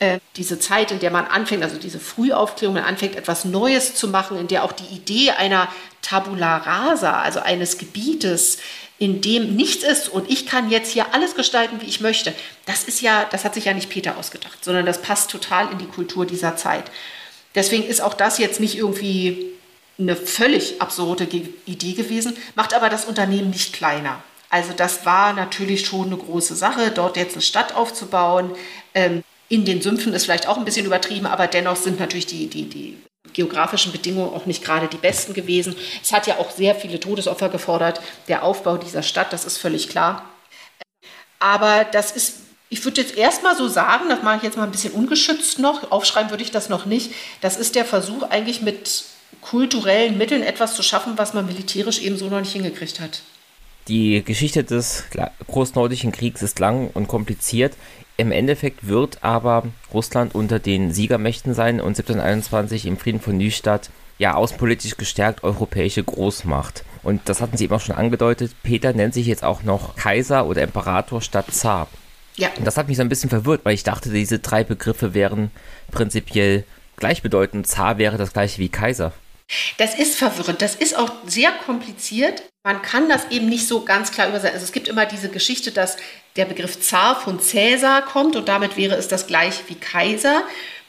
[0.00, 4.08] äh, diese Zeit, in der man anfängt, also diese Frühaufklärung, man anfängt, etwas Neues zu
[4.08, 5.68] machen, in der auch die Idee einer
[6.02, 8.58] Tabula rasa, also eines Gebietes,
[8.98, 12.34] in dem nichts ist und ich kann jetzt hier alles gestalten, wie ich möchte,
[12.66, 15.78] das ist ja, das hat sich ja nicht Peter ausgedacht, sondern das passt total in
[15.78, 16.84] die Kultur dieser Zeit.
[17.54, 19.52] Deswegen ist auch das jetzt nicht irgendwie
[19.98, 24.22] eine völlig absurde Idee gewesen, macht aber das Unternehmen nicht kleiner.
[24.52, 28.50] Also das war natürlich schon eine große Sache, dort jetzt eine Stadt aufzubauen.
[28.92, 32.48] Ähm, in den Sümpfen ist vielleicht auch ein bisschen übertrieben, aber dennoch sind natürlich die,
[32.48, 32.98] die, die
[33.32, 35.74] geografischen Bedingungen auch nicht gerade die besten gewesen.
[36.02, 39.88] Es hat ja auch sehr viele Todesopfer gefordert, der Aufbau dieser Stadt, das ist völlig
[39.88, 40.28] klar.
[41.38, 44.70] Aber das ist, ich würde jetzt erstmal so sagen, das mache ich jetzt mal ein
[44.70, 49.04] bisschen ungeschützt noch, aufschreiben würde ich das noch nicht, das ist der Versuch eigentlich mit
[49.40, 53.22] kulturellen Mitteln etwas zu schaffen, was man militärisch eben so noch nicht hingekriegt hat.
[53.88, 55.04] Die Geschichte des
[55.48, 57.74] Großnordischen Kriegs ist lang und kompliziert.
[58.16, 63.90] Im Endeffekt wird aber Russland unter den Siegermächten sein und 1721 im Frieden von Nystad
[64.18, 66.84] ja außenpolitisch gestärkt europäische Großmacht.
[67.02, 68.54] Und das hatten Sie eben auch schon angedeutet.
[68.62, 71.88] Peter nennt sich jetzt auch noch Kaiser oder Imperator statt Zar.
[72.36, 72.50] Ja.
[72.56, 75.50] Und das hat mich so ein bisschen verwirrt, weil ich dachte, diese drei Begriffe wären
[75.90, 76.64] prinzipiell
[76.96, 77.66] gleichbedeutend.
[77.66, 79.12] Zar wäre das gleiche wie Kaiser.
[79.78, 80.62] Das ist verwirrend.
[80.62, 82.42] Das ist auch sehr kompliziert.
[82.64, 84.54] Man kann das eben nicht so ganz klar übersetzen.
[84.54, 85.96] Also es gibt immer diese Geschichte, dass
[86.36, 90.42] der Begriff Zar von Cäsar kommt und damit wäre es das gleiche wie Kaiser.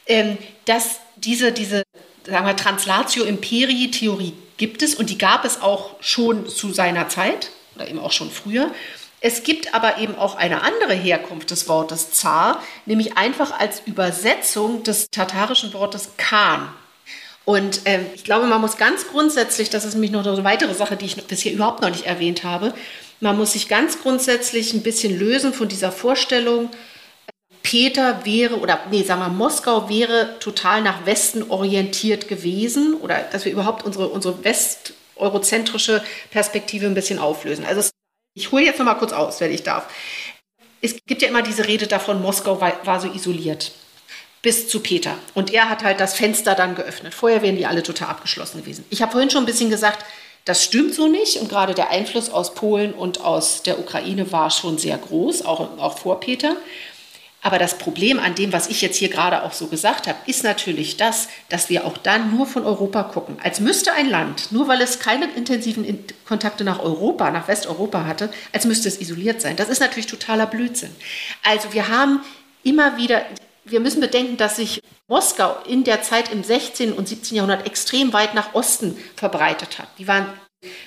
[0.05, 1.84] Ähm, dass diese, diese
[2.26, 7.09] sagen wir, Translatio Imperii Theorie gibt es und die gab es auch schon zu seiner
[7.09, 8.72] Zeit oder eben auch schon früher.
[9.20, 14.84] Es gibt aber eben auch eine andere Herkunft des Wortes Zar, nämlich einfach als Übersetzung
[14.84, 16.74] des tatarischen Wortes Khan.
[17.46, 20.96] Und ähm, ich glaube, man muss ganz grundsätzlich, das ist nämlich noch eine weitere Sache,
[20.96, 22.74] die ich bisher überhaupt noch nicht erwähnt habe,
[23.20, 26.70] man muss sich ganz grundsätzlich ein bisschen lösen von dieser Vorstellung,
[27.62, 33.46] Peter wäre, oder nee, sagen wir, Moskau wäre total nach Westen orientiert gewesen oder dass
[33.46, 37.64] wir überhaupt unsere, unsere west-eurozentrische Perspektive ein bisschen auflösen.
[37.66, 37.89] Also
[38.36, 39.88] ich hole jetzt noch mal kurz aus, wenn ich darf.
[40.82, 43.72] Es gibt ja immer diese Rede davon, Moskau war, war so isoliert
[44.44, 45.18] bis zu Peter.
[45.34, 47.16] Und er hat halt das Fenster dann geöffnet.
[47.16, 48.86] Vorher wären die alle total abgeschlossen gewesen.
[48.91, 50.06] Ich habe vorhin schon ein bisschen gesagt,
[50.46, 51.38] das stimmt so nicht.
[51.38, 55.80] Und gerade der Einfluss aus Polen und aus der Ukraine war schon sehr groß, auch,
[55.80, 56.58] auch vor Peter.
[57.41, 60.44] Aber das Problem an dem, was ich jetzt hier gerade auch so gesagt habe, ist
[60.44, 63.38] natürlich das, dass wir auch dann nur von Europa gucken.
[63.44, 68.30] Als müsste ein Land, nur weil es keine intensiven Kontakte nach Europa, nach Westeuropa hatte,
[68.54, 69.56] als müsste es isoliert sein.
[69.58, 70.94] Das ist natürlich totaler Blödsinn.
[71.44, 72.22] Also wir haben
[72.64, 73.26] immer wieder
[73.66, 76.93] wir müssen bedenken, dass sich Moskau in der Zeit im 16.
[76.93, 77.36] und 17.
[77.36, 79.88] Jahrhundert extrem weit nach Osten verbreitet hat.
[79.97, 80.28] Die waren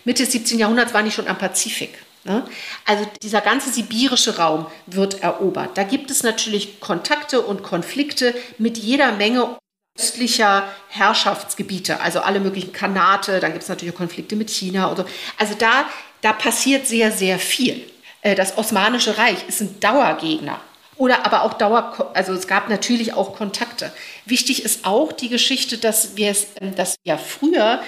[0.04, 0.58] Mitte des 17.
[0.58, 1.98] Jahrhunderts waren die schon am Pazifik.
[2.24, 2.46] Ne?
[2.84, 5.76] Also dieser ganze sibirische Raum wird erobert.
[5.78, 9.56] Da gibt es natürlich Kontakte und Konflikte mit jeder Menge
[9.98, 15.04] östlicher Herrschaftsgebiete, also alle möglichen Kanate, dann gibt es natürlich Konflikte mit China und so.
[15.38, 15.86] Also da,
[16.20, 17.82] da passiert sehr, sehr viel.
[18.20, 20.60] Äh, das Osmanische Reich ist ein Dauergegner
[20.96, 23.92] oder aber auch Dauer, also es gab natürlich auch Kontakte.
[24.24, 27.82] Wichtig ist auch die Geschichte, dass wir es, ähm, dass ja früher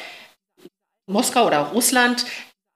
[1.06, 2.26] Moskau oder Russland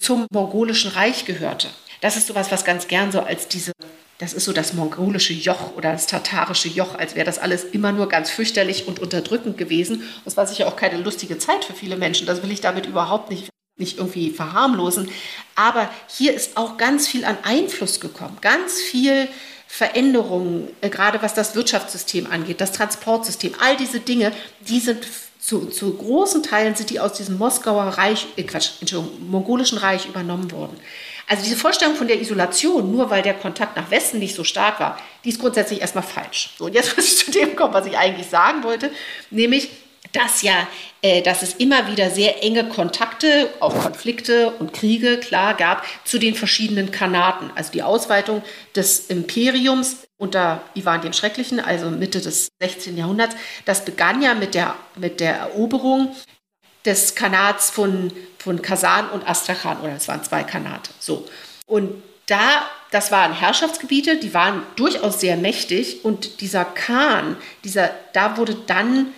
[0.00, 1.68] zum mongolischen Reich gehörte.
[2.00, 3.72] Das ist sowas, was ganz gern so als diese,
[4.18, 7.92] das ist so das mongolische Joch oder das tatarische Joch, als wäre das alles immer
[7.92, 10.02] nur ganz fürchterlich und unterdrückend gewesen.
[10.24, 12.26] Das war sicher auch keine lustige Zeit für viele Menschen.
[12.26, 15.10] Das will ich damit überhaupt nicht nicht irgendwie verharmlosen.
[15.54, 19.28] Aber hier ist auch ganz viel an Einfluss gekommen, ganz viel
[19.74, 25.06] Veränderungen, äh, gerade was das Wirtschaftssystem angeht, das Transportsystem, all diese Dinge, die sind
[25.38, 30.04] zu, zu großen Teilen sind die aus diesem Moskauer Reich, äh Quatsch, Entschuldigung, mongolischen Reich
[30.06, 30.78] übernommen worden.
[31.26, 34.78] Also diese Vorstellung von der Isolation, nur weil der Kontakt nach Westen nicht so stark
[34.78, 36.50] war, die ist grundsätzlich erstmal falsch.
[36.58, 38.90] So, und jetzt muss ich zu dem kommen, was ich eigentlich sagen wollte,
[39.30, 39.70] nämlich,
[40.12, 40.68] dass ja,
[41.00, 46.18] äh, dass es immer wieder sehr enge Kontakte, auch Konflikte und Kriege, klar, gab zu
[46.18, 47.50] den verschiedenen Kanaten.
[47.54, 48.42] Also die Ausweitung
[48.76, 52.96] des Imperiums unter Ivan dem Schrecklichen, also Mitte des 16.
[52.96, 53.34] Jahrhunderts,
[53.64, 56.14] das begann ja mit der, mit der Eroberung
[56.84, 60.90] des Kanats von, von Kasan und Astrachan, oder es waren zwei Kanate.
[60.98, 61.26] So.
[61.66, 68.36] Und da, das waren Herrschaftsgebiete, die waren durchaus sehr mächtig und dieser Khan, dieser, da
[68.36, 69.12] wurde dann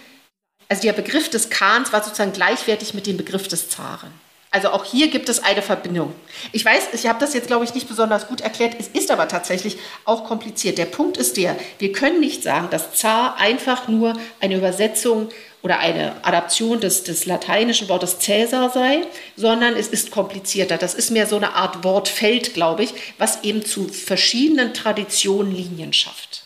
[0.74, 4.10] also der Begriff des Khans war sozusagen gleichwertig mit dem Begriff des Zaren.
[4.50, 6.12] Also auch hier gibt es eine Verbindung.
[6.50, 8.74] Ich weiß, ich habe das jetzt, glaube ich, nicht besonders gut erklärt.
[8.80, 10.78] Es ist aber tatsächlich auch kompliziert.
[10.78, 15.28] Der Punkt ist der, wir können nicht sagen, dass Zar einfach nur eine Übersetzung
[15.62, 19.02] oder eine Adaption des, des lateinischen Wortes Cäsar sei,
[19.36, 20.76] sondern es ist komplizierter.
[20.76, 25.92] Das ist mehr so eine Art Wortfeld, glaube ich, was eben zu verschiedenen Traditionen Linien
[25.92, 26.44] schafft.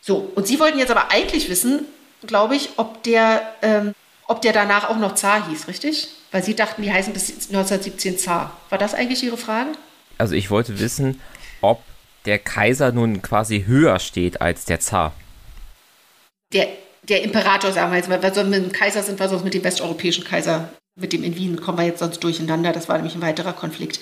[0.00, 1.84] So, und Sie wollten jetzt aber eigentlich wissen,
[2.26, 3.94] glaube ich, ob der, ähm,
[4.26, 6.08] ob der danach auch noch Zar hieß, richtig?
[6.30, 8.56] Weil Sie dachten, die heißen bis 1917 Zar.
[8.70, 9.72] War das eigentlich Ihre Frage?
[10.18, 11.20] Also ich wollte wissen,
[11.60, 11.82] ob
[12.24, 15.12] der Kaiser nun quasi höher steht als der Zar.
[16.52, 16.68] Der,
[17.02, 19.64] der Imperator, sagen wir jetzt mal, was mit dem Kaiser sind wir sonst mit dem
[19.64, 22.72] westeuropäischen Kaiser, mit dem in Wien kommen wir jetzt sonst durcheinander.
[22.72, 24.00] Das war nämlich ein weiterer Konflikt.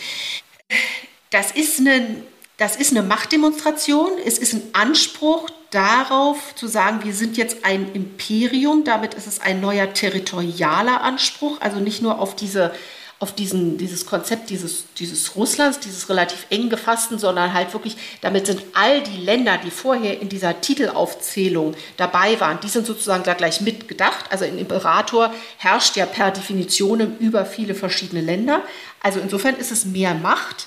[1.31, 2.23] Das ist eine,
[2.57, 4.11] das ist eine Machtdemonstration.
[4.27, 8.85] Es ist ein Anspruch darauf zu sagen, wir sind jetzt ein Imperium.
[8.85, 12.73] Damit ist es ein neuer territorialer Anspruch, also nicht nur auf diese
[13.21, 18.47] auf diesen, dieses Konzept dieses, dieses Russlands, dieses relativ eng gefassten, sondern halt wirklich, damit
[18.47, 23.35] sind all die Länder, die vorher in dieser Titelaufzählung dabei waren, die sind sozusagen da
[23.35, 24.25] gleich mitgedacht.
[24.31, 28.63] Also ein Imperator herrscht ja per Definition über viele verschiedene Länder.
[29.03, 30.67] Also insofern ist es mehr Macht.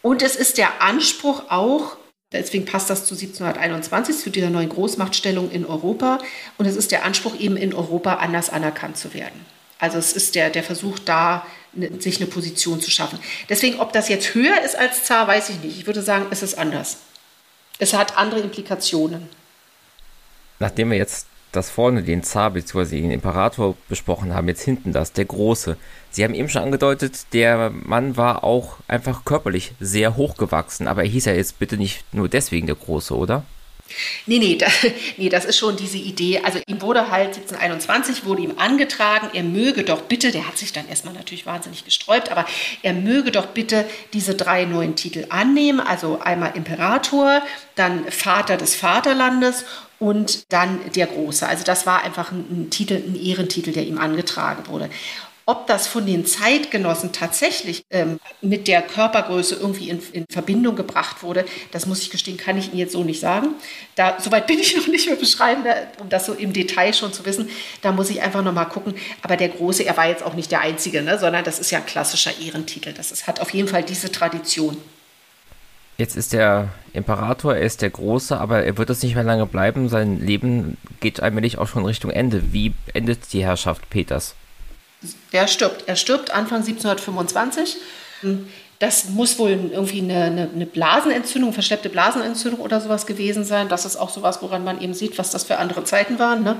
[0.00, 1.98] Und es ist der Anspruch auch,
[2.32, 6.18] Deswegen passt das zu 1721, zu dieser neuen Großmachtstellung in Europa.
[6.58, 9.44] Und es ist der Anspruch, eben in Europa anders anerkannt zu werden.
[9.80, 13.18] Also es ist der, der Versuch da, ne, sich eine Position zu schaffen.
[13.48, 15.78] Deswegen, ob das jetzt höher ist als Zar, weiß ich nicht.
[15.78, 16.98] Ich würde sagen, es ist anders.
[17.78, 19.28] Es hat andere Implikationen.
[20.60, 23.00] Nachdem wir jetzt das vorne, den Zar bzw.
[23.00, 25.76] den Imperator besprochen haben, jetzt hinten das, der Große.
[26.10, 31.08] Sie haben eben schon angedeutet, der Mann war auch einfach körperlich sehr hochgewachsen, aber er
[31.08, 33.44] hieß ja jetzt bitte nicht nur deswegen der Große, oder?
[34.26, 34.66] Nee, nee, da,
[35.16, 36.40] nee, das ist schon diese Idee.
[36.44, 40.72] Also ihm wurde halt 1721, wurde ihm angetragen, er möge doch bitte, der hat sich
[40.72, 42.46] dann erstmal natürlich wahnsinnig gesträubt, aber
[42.82, 45.80] er möge doch bitte diese drei neuen Titel annehmen.
[45.80, 47.42] Also einmal Imperator,
[47.74, 49.64] dann Vater des Vaterlandes
[50.00, 51.46] und dann der Große.
[51.46, 54.90] Also das war einfach ein, ein Titel, ein Ehrentitel, der ihm angetragen wurde.
[55.46, 61.22] Ob das von den Zeitgenossen tatsächlich ähm, mit der Körpergröße irgendwie in, in, Verbindung gebracht
[61.22, 63.48] wurde, das muss ich gestehen, kann ich Ihnen jetzt so nicht sagen.
[63.96, 65.64] Da, soweit bin ich noch nicht mehr beschreiben,
[65.98, 67.50] um das so im Detail schon zu wissen.
[67.82, 68.94] Da muss ich einfach noch mal gucken.
[69.22, 71.78] Aber der Große, er war jetzt auch nicht der Einzige, ne, sondern das ist ja
[71.78, 72.92] ein klassischer Ehrentitel.
[72.92, 74.76] Das ist, hat auf jeden Fall diese Tradition.
[76.00, 79.44] Jetzt ist der Imperator, er ist der Große, aber er wird es nicht mehr lange
[79.44, 79.90] bleiben.
[79.90, 82.54] Sein Leben geht allmählich auch schon Richtung Ende.
[82.54, 84.34] Wie endet die Herrschaft Peters?
[85.34, 85.86] Der stirbt.
[85.88, 87.76] Er stirbt Anfang 1725.
[88.78, 93.68] Das muss wohl irgendwie eine, eine, eine, Blasenentzündung, verschleppte Blasenentzündung oder sowas gewesen sein.
[93.68, 96.42] Das ist auch sowas, woran man eben sieht, was das für andere Zeiten waren.
[96.42, 96.56] Ne?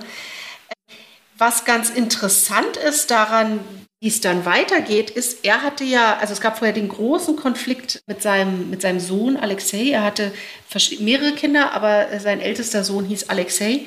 [1.38, 3.60] Was ganz interessant ist daran,
[4.00, 8.02] wie es dann weitergeht, ist, er hatte ja, also es gab vorher den großen Konflikt
[8.06, 9.90] mit seinem, mit seinem Sohn Alexei.
[9.90, 10.32] Er hatte
[11.00, 13.82] mehrere Kinder, aber sein ältester Sohn hieß Alexei.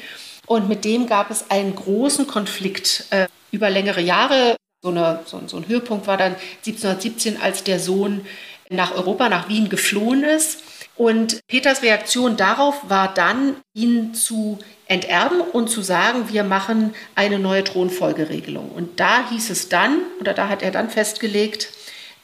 [0.46, 3.06] Und mit dem gab es einen großen Konflikt.
[3.10, 4.58] Äh, über längere Jahre.
[4.82, 6.36] So, eine, so, so ein Höhepunkt war dann
[6.66, 8.26] 1717, als der Sohn
[8.70, 10.62] nach Europa, nach Wien geflohen ist.
[10.96, 17.40] Und Peters Reaktion darauf war dann, ihn zu enterben und zu sagen, wir machen eine
[17.40, 18.70] neue Thronfolgeregelung.
[18.70, 21.70] Und da hieß es dann, oder da hat er dann festgelegt,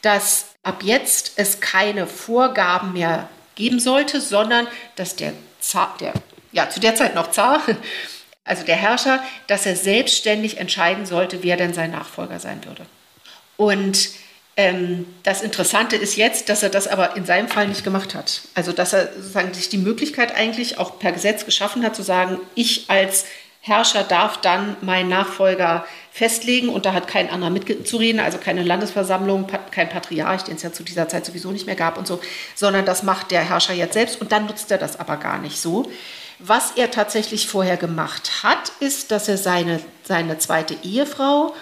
[0.02, 6.12] dass ab jetzt es keine Vorgaben mehr geben sollte, sondern dass der Zar, der
[6.52, 7.60] ja zu der Zeit noch Zar,
[8.44, 12.86] also der Herrscher, dass er selbstständig entscheiden sollte, wer denn sein Nachfolger sein würde.
[13.56, 14.10] Und
[14.60, 18.42] ähm, das Interessante ist jetzt, dass er das aber in seinem Fall nicht gemacht hat.
[18.54, 22.38] Also dass er sozusagen sich die Möglichkeit eigentlich auch per Gesetz geschaffen hat, zu sagen,
[22.54, 23.24] ich als
[23.62, 29.46] Herrscher darf dann meinen Nachfolger festlegen und da hat kein anderer mitzureden, also keine Landesversammlung,
[29.70, 32.20] kein Patriarch, den es ja zu dieser Zeit sowieso nicht mehr gab und so,
[32.54, 35.58] sondern das macht der Herrscher jetzt selbst und dann nutzt er das aber gar nicht
[35.58, 35.90] so.
[36.38, 41.54] Was er tatsächlich vorher gemacht hat, ist, dass er seine, seine zweite Ehefrau,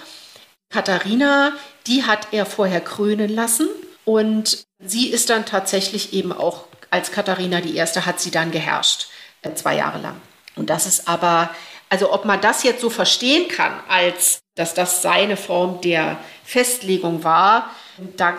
[0.70, 1.52] Katharina,
[1.86, 3.68] die hat er vorher krönen lassen
[4.04, 9.08] und sie ist dann tatsächlich eben auch als Katharina die erste, hat sie dann geherrscht,
[9.42, 10.20] äh, zwei Jahre lang.
[10.56, 11.50] Und das ist aber,
[11.88, 17.24] also ob man das jetzt so verstehen kann, als dass das seine Form der Festlegung
[17.24, 17.70] war,
[18.16, 18.36] da,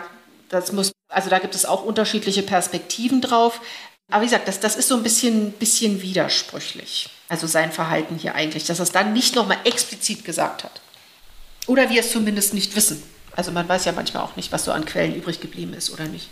[0.48, 3.60] das muss, also da gibt es auch unterschiedliche Perspektiven drauf.
[4.10, 7.08] Aber wie gesagt, das, das ist so ein bisschen, bisschen widersprüchlich.
[7.28, 10.80] Also sein Verhalten hier eigentlich, dass er es dann nicht nochmal explizit gesagt hat.
[11.70, 13.00] Oder wir es zumindest nicht wissen.
[13.36, 16.08] Also man weiß ja manchmal auch nicht, was so an Quellen übrig geblieben ist oder
[16.08, 16.28] nicht.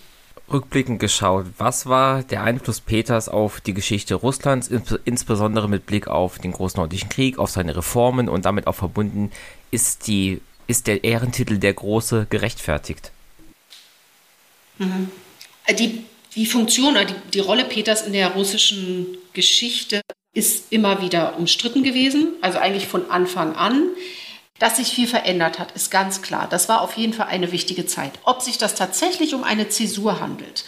[0.50, 4.68] Rückblickend geschaut, was war der Einfluss Peters auf die Geschichte Russlands,
[5.04, 9.30] insbesondere mit Blick auf den Großen Nordischen Krieg, auf seine Reformen und damit auch verbunden,
[9.70, 13.12] ist, die, ist der Ehrentitel der Große gerechtfertigt?
[14.78, 15.10] Mhm.
[15.78, 20.00] Die die Funktion oder die, die Rolle Peters in der russischen Geschichte
[20.34, 23.88] ist immer wieder umstritten gewesen, also eigentlich von Anfang an.
[24.58, 26.48] Dass sich viel verändert hat, ist ganz klar.
[26.50, 28.12] Das war auf jeden Fall eine wichtige Zeit.
[28.24, 30.64] Ob sich das tatsächlich um eine Zäsur handelt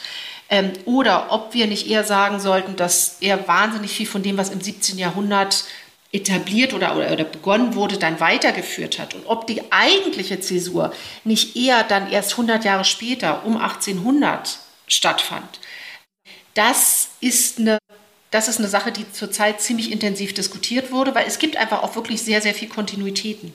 [0.48, 4.50] ähm, oder ob wir nicht eher sagen sollten, dass er wahnsinnig viel von dem, was
[4.50, 4.98] im 17.
[4.98, 5.64] Jahrhundert
[6.12, 11.56] etabliert oder, oder, oder, begonnen wurde, dann weitergeführt hat und ob die eigentliche Zäsur nicht
[11.56, 15.60] eher dann erst 100 Jahre später, um 1800 stattfand.
[16.54, 17.78] Das ist eine
[18.30, 21.96] das ist eine Sache, die zurzeit ziemlich intensiv diskutiert wurde, weil es gibt einfach auch
[21.96, 23.52] wirklich sehr, sehr viel Kontinuitäten.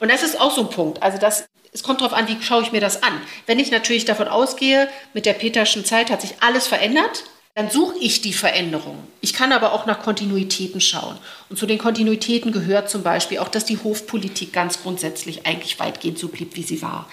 [0.00, 1.02] Und das ist auch so ein Punkt.
[1.02, 3.20] Also das, es kommt darauf an, wie schaue ich mir das an.
[3.46, 7.24] Wenn ich natürlich davon ausgehe, mit der Peterschen Zeit hat sich alles verändert,
[7.54, 8.98] dann suche ich die Veränderung.
[9.22, 11.16] Ich kann aber auch nach Kontinuitäten schauen.
[11.48, 16.18] Und zu den Kontinuitäten gehört zum Beispiel auch, dass die Hofpolitik ganz grundsätzlich eigentlich weitgehend
[16.18, 17.08] so blieb, wie sie war.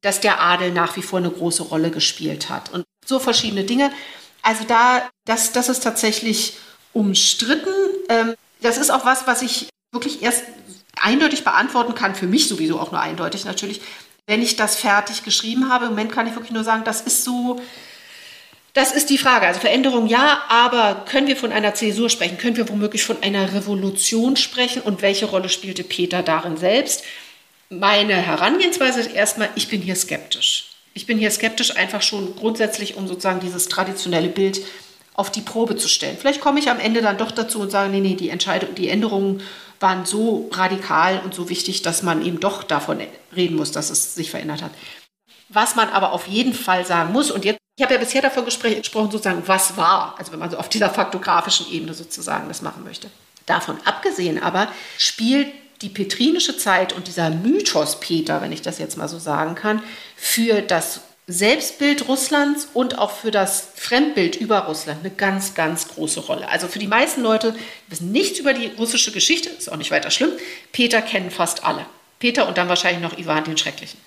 [0.00, 2.72] Dass der Adel nach wie vor eine große Rolle gespielt hat.
[2.72, 3.90] Und so verschiedene Dinge.
[4.42, 6.54] Also da, das, das ist tatsächlich
[6.92, 7.74] umstritten.
[8.08, 10.44] Ähm, das ist auch was, was ich wirklich erst
[11.00, 13.80] eindeutig beantworten kann, für mich sowieso auch nur eindeutig natürlich,
[14.26, 15.86] wenn ich das fertig geschrieben habe.
[15.86, 17.60] Im Moment kann ich wirklich nur sagen, das ist so,
[18.74, 19.46] das ist die Frage.
[19.46, 22.38] Also Veränderung ja, aber können wir von einer Zäsur sprechen?
[22.38, 24.82] Können wir womöglich von einer Revolution sprechen?
[24.82, 27.04] Und welche Rolle spielte Peter darin selbst?
[27.70, 30.69] Meine Herangehensweise ist erstmal, ich bin hier skeptisch.
[31.00, 34.60] Ich bin hier skeptisch einfach schon grundsätzlich, um sozusagen dieses traditionelle Bild
[35.14, 36.18] auf die Probe zu stellen.
[36.20, 38.90] Vielleicht komme ich am Ende dann doch dazu und sage, nee, nee, die Entscheidung, die
[38.90, 39.40] Änderungen
[39.80, 43.00] waren so radikal und so wichtig, dass man eben doch davon
[43.34, 44.72] reden muss, dass es sich verändert hat.
[45.48, 48.44] Was man aber auf jeden Fall sagen muss, und jetzt, ich habe ja bisher davon
[48.44, 52.84] gesprochen, sozusagen, was war, also wenn man so auf dieser faktografischen Ebene sozusagen das machen
[52.84, 53.08] möchte.
[53.46, 55.48] Davon abgesehen aber spielt
[55.82, 59.82] die petrinische Zeit und dieser Mythos Peter, wenn ich das jetzt mal so sagen kann,
[60.16, 66.20] für das Selbstbild Russlands und auch für das Fremdbild über Russland eine ganz, ganz große
[66.20, 66.48] Rolle.
[66.48, 67.54] Also für die meisten Leute
[67.88, 70.32] wissen nichts über die russische Geschichte, ist auch nicht weiter schlimm.
[70.72, 71.86] Peter kennen fast alle.
[72.18, 73.98] Peter und dann wahrscheinlich noch Ivan den Schrecklichen.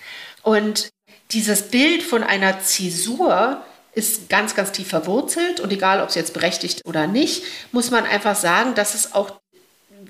[0.43, 0.89] Und
[1.31, 3.63] dieses Bild von einer Zäsur
[3.93, 8.05] ist ganz, ganz tief verwurzelt und egal, ob es jetzt berechtigt oder nicht, muss man
[8.05, 9.39] einfach sagen, dass es auch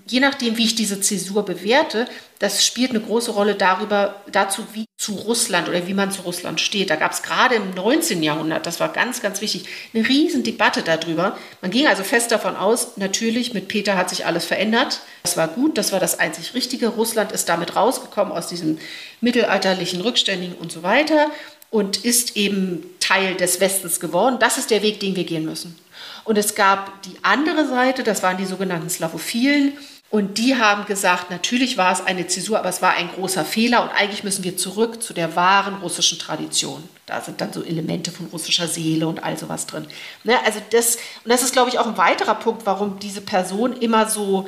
[0.07, 2.07] je nachdem, wie ich diese Zäsur bewerte,
[2.39, 6.59] das spielt eine große Rolle darüber, dazu, wie zu Russland oder wie man zu Russland
[6.59, 6.89] steht.
[6.89, 8.21] Da gab es gerade im 19.
[8.21, 11.37] Jahrhundert, das war ganz, ganz wichtig, eine riesen Debatte darüber.
[11.61, 14.99] Man ging also fest davon aus, natürlich, mit Peter hat sich alles verändert.
[15.23, 16.89] Das war gut, das war das einzig Richtige.
[16.89, 18.77] Russland ist damit rausgekommen aus diesem
[19.21, 21.31] mittelalterlichen Rückständigen und so weiter
[21.69, 24.37] und ist eben Teil des Westens geworden.
[24.39, 25.79] Das ist der Weg, den wir gehen müssen.
[26.23, 29.73] Und es gab die andere Seite, das waren die sogenannten Slavophilen.
[30.13, 33.81] Und die haben gesagt, natürlich war es eine Zäsur, aber es war ein großer Fehler
[33.81, 36.87] und eigentlich müssen wir zurück zu der wahren russischen Tradition.
[37.07, 39.87] Da sind dann so Elemente von russischer Seele und all sowas drin.
[40.23, 43.75] Ne, also das, und das ist, glaube ich, auch ein weiterer Punkt, warum diese Person
[43.75, 44.45] immer so,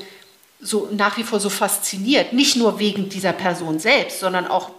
[0.61, 2.31] so nach wie vor so fasziniert.
[2.31, 4.69] Nicht nur wegen dieser Person selbst, sondern auch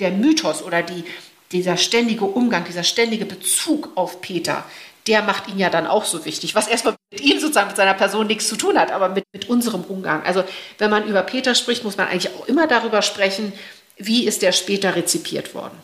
[0.00, 1.04] der Mythos oder die,
[1.50, 4.66] dieser ständige Umgang, dieser ständige Bezug auf Peter,
[5.06, 7.94] der macht ihn ja dann auch so wichtig, was erstmal mit ihm sozusagen, mit seiner
[7.94, 10.22] Person nichts zu tun hat, aber mit, mit unserem Umgang.
[10.24, 10.44] Also
[10.78, 13.52] wenn man über Peter spricht, muss man eigentlich auch immer darüber sprechen,
[13.96, 15.76] wie ist der später rezipiert worden.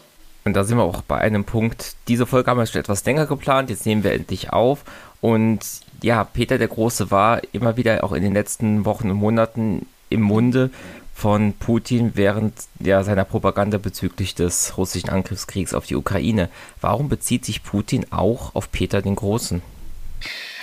[0.44, 1.94] Und da sind wir auch bei einem Punkt.
[2.08, 4.84] Diese Folge haben wir schon etwas länger geplant, jetzt nehmen wir endlich auf.
[5.20, 5.60] Und
[6.02, 10.22] ja, Peter der Große war immer wieder auch in den letzten Wochen und Monaten im
[10.22, 10.70] Munde
[11.14, 16.48] von Putin während ja, seiner Propaganda bezüglich des russischen Angriffskriegs auf die Ukraine.
[16.80, 19.62] Warum bezieht sich Putin auch auf Peter den Großen?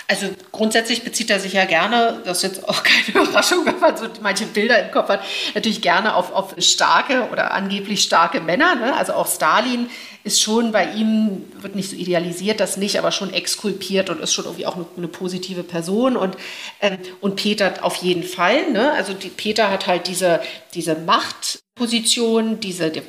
[0.09, 3.95] Also grundsätzlich bezieht er sich ja gerne, das ist jetzt auch keine Überraschung, wenn man
[3.95, 5.21] so manche Bilder im Kopf hat,
[5.53, 8.73] natürlich gerne auf, auf starke oder angeblich starke Männer.
[8.73, 8.95] Ne?
[8.95, 9.87] Also auch Stalin
[10.23, 14.33] ist schon bei ihm, wird nicht so idealisiert, das nicht, aber schon exkulpiert und ist
[14.33, 16.17] schon irgendwie auch eine, eine positive Person.
[16.17, 16.35] Und,
[16.81, 18.71] ähm, und Peter auf jeden Fall.
[18.71, 18.91] Ne?
[18.93, 20.41] Also die, Peter hat halt diese,
[20.73, 23.01] diese Machtposition, diese die,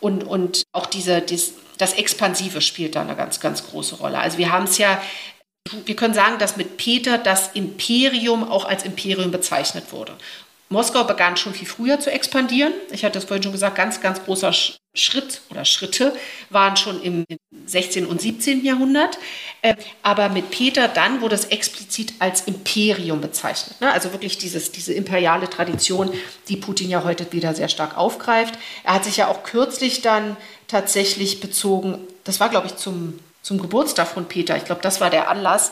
[0.00, 4.18] und, und auch diese, dies, das Expansive spielt da eine ganz, ganz große Rolle.
[4.18, 5.00] Also wir haben es ja
[5.84, 10.16] wir können sagen, dass mit Peter das Imperium auch als Imperium bezeichnet wurde.
[10.70, 12.72] Moskau begann schon viel früher zu expandieren.
[12.90, 14.52] Ich hatte das vorhin schon gesagt, ganz, ganz großer
[14.94, 16.14] Schritt oder Schritte
[16.50, 17.24] waren schon im
[17.66, 18.06] 16.
[18.06, 18.64] und 17.
[18.64, 19.18] Jahrhundert.
[19.62, 23.80] Äh, aber mit Peter dann wurde es explizit als Imperium bezeichnet.
[23.80, 23.92] Ne?
[23.92, 26.12] Also wirklich dieses, diese imperiale Tradition,
[26.48, 28.58] die Putin ja heute wieder sehr stark aufgreift.
[28.84, 30.36] Er hat sich ja auch kürzlich dann
[30.66, 35.10] tatsächlich bezogen, das war glaube ich zum zum Geburtstag von Peter, ich glaube, das war
[35.10, 35.70] der Anlass,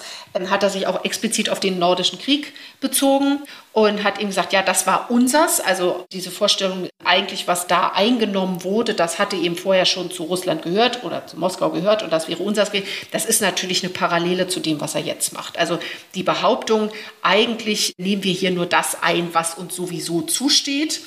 [0.48, 3.40] hat er sich auch explizit auf den Nordischen Krieg bezogen
[3.72, 5.60] und hat ihm gesagt, ja, das war unsers.
[5.60, 10.62] Also diese Vorstellung, eigentlich was da eingenommen wurde, das hatte ihm vorher schon zu Russland
[10.62, 12.70] gehört oder zu Moskau gehört und das wäre unsers.
[13.10, 15.58] Das ist natürlich eine Parallele zu dem, was er jetzt macht.
[15.58, 15.78] Also
[16.14, 16.90] die Behauptung,
[17.20, 21.00] eigentlich nehmen wir hier nur das ein, was uns sowieso zusteht.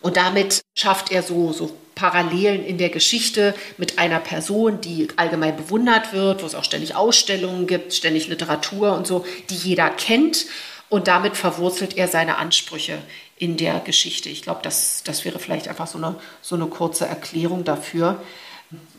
[0.00, 5.56] Und damit schafft er so, so Parallelen in der Geschichte mit einer Person, die allgemein
[5.56, 10.46] bewundert wird, wo es auch ständig Ausstellungen gibt, ständig Literatur und so, die jeder kennt.
[10.88, 12.98] Und damit verwurzelt er seine Ansprüche
[13.36, 14.28] in der Geschichte.
[14.28, 18.22] Ich glaube, das, das wäre vielleicht einfach so eine, so eine kurze Erklärung dafür.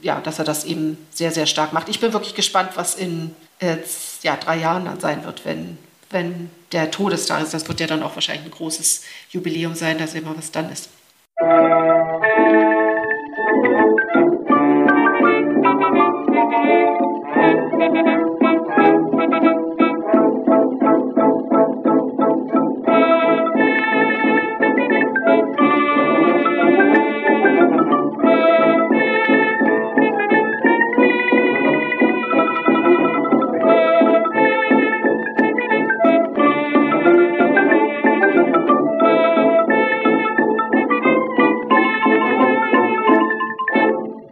[0.01, 1.89] ja, dass er das eben sehr, sehr stark macht.
[1.89, 3.77] Ich bin wirklich gespannt, was in äh,
[4.21, 5.77] ja, drei Jahren dann sein wird, wenn,
[6.09, 7.53] wenn der Todestag ist.
[7.53, 10.71] Das wird ja dann auch wahrscheinlich ein großes Jubiläum sein, da sehen wir, was dann
[10.71, 10.89] ist.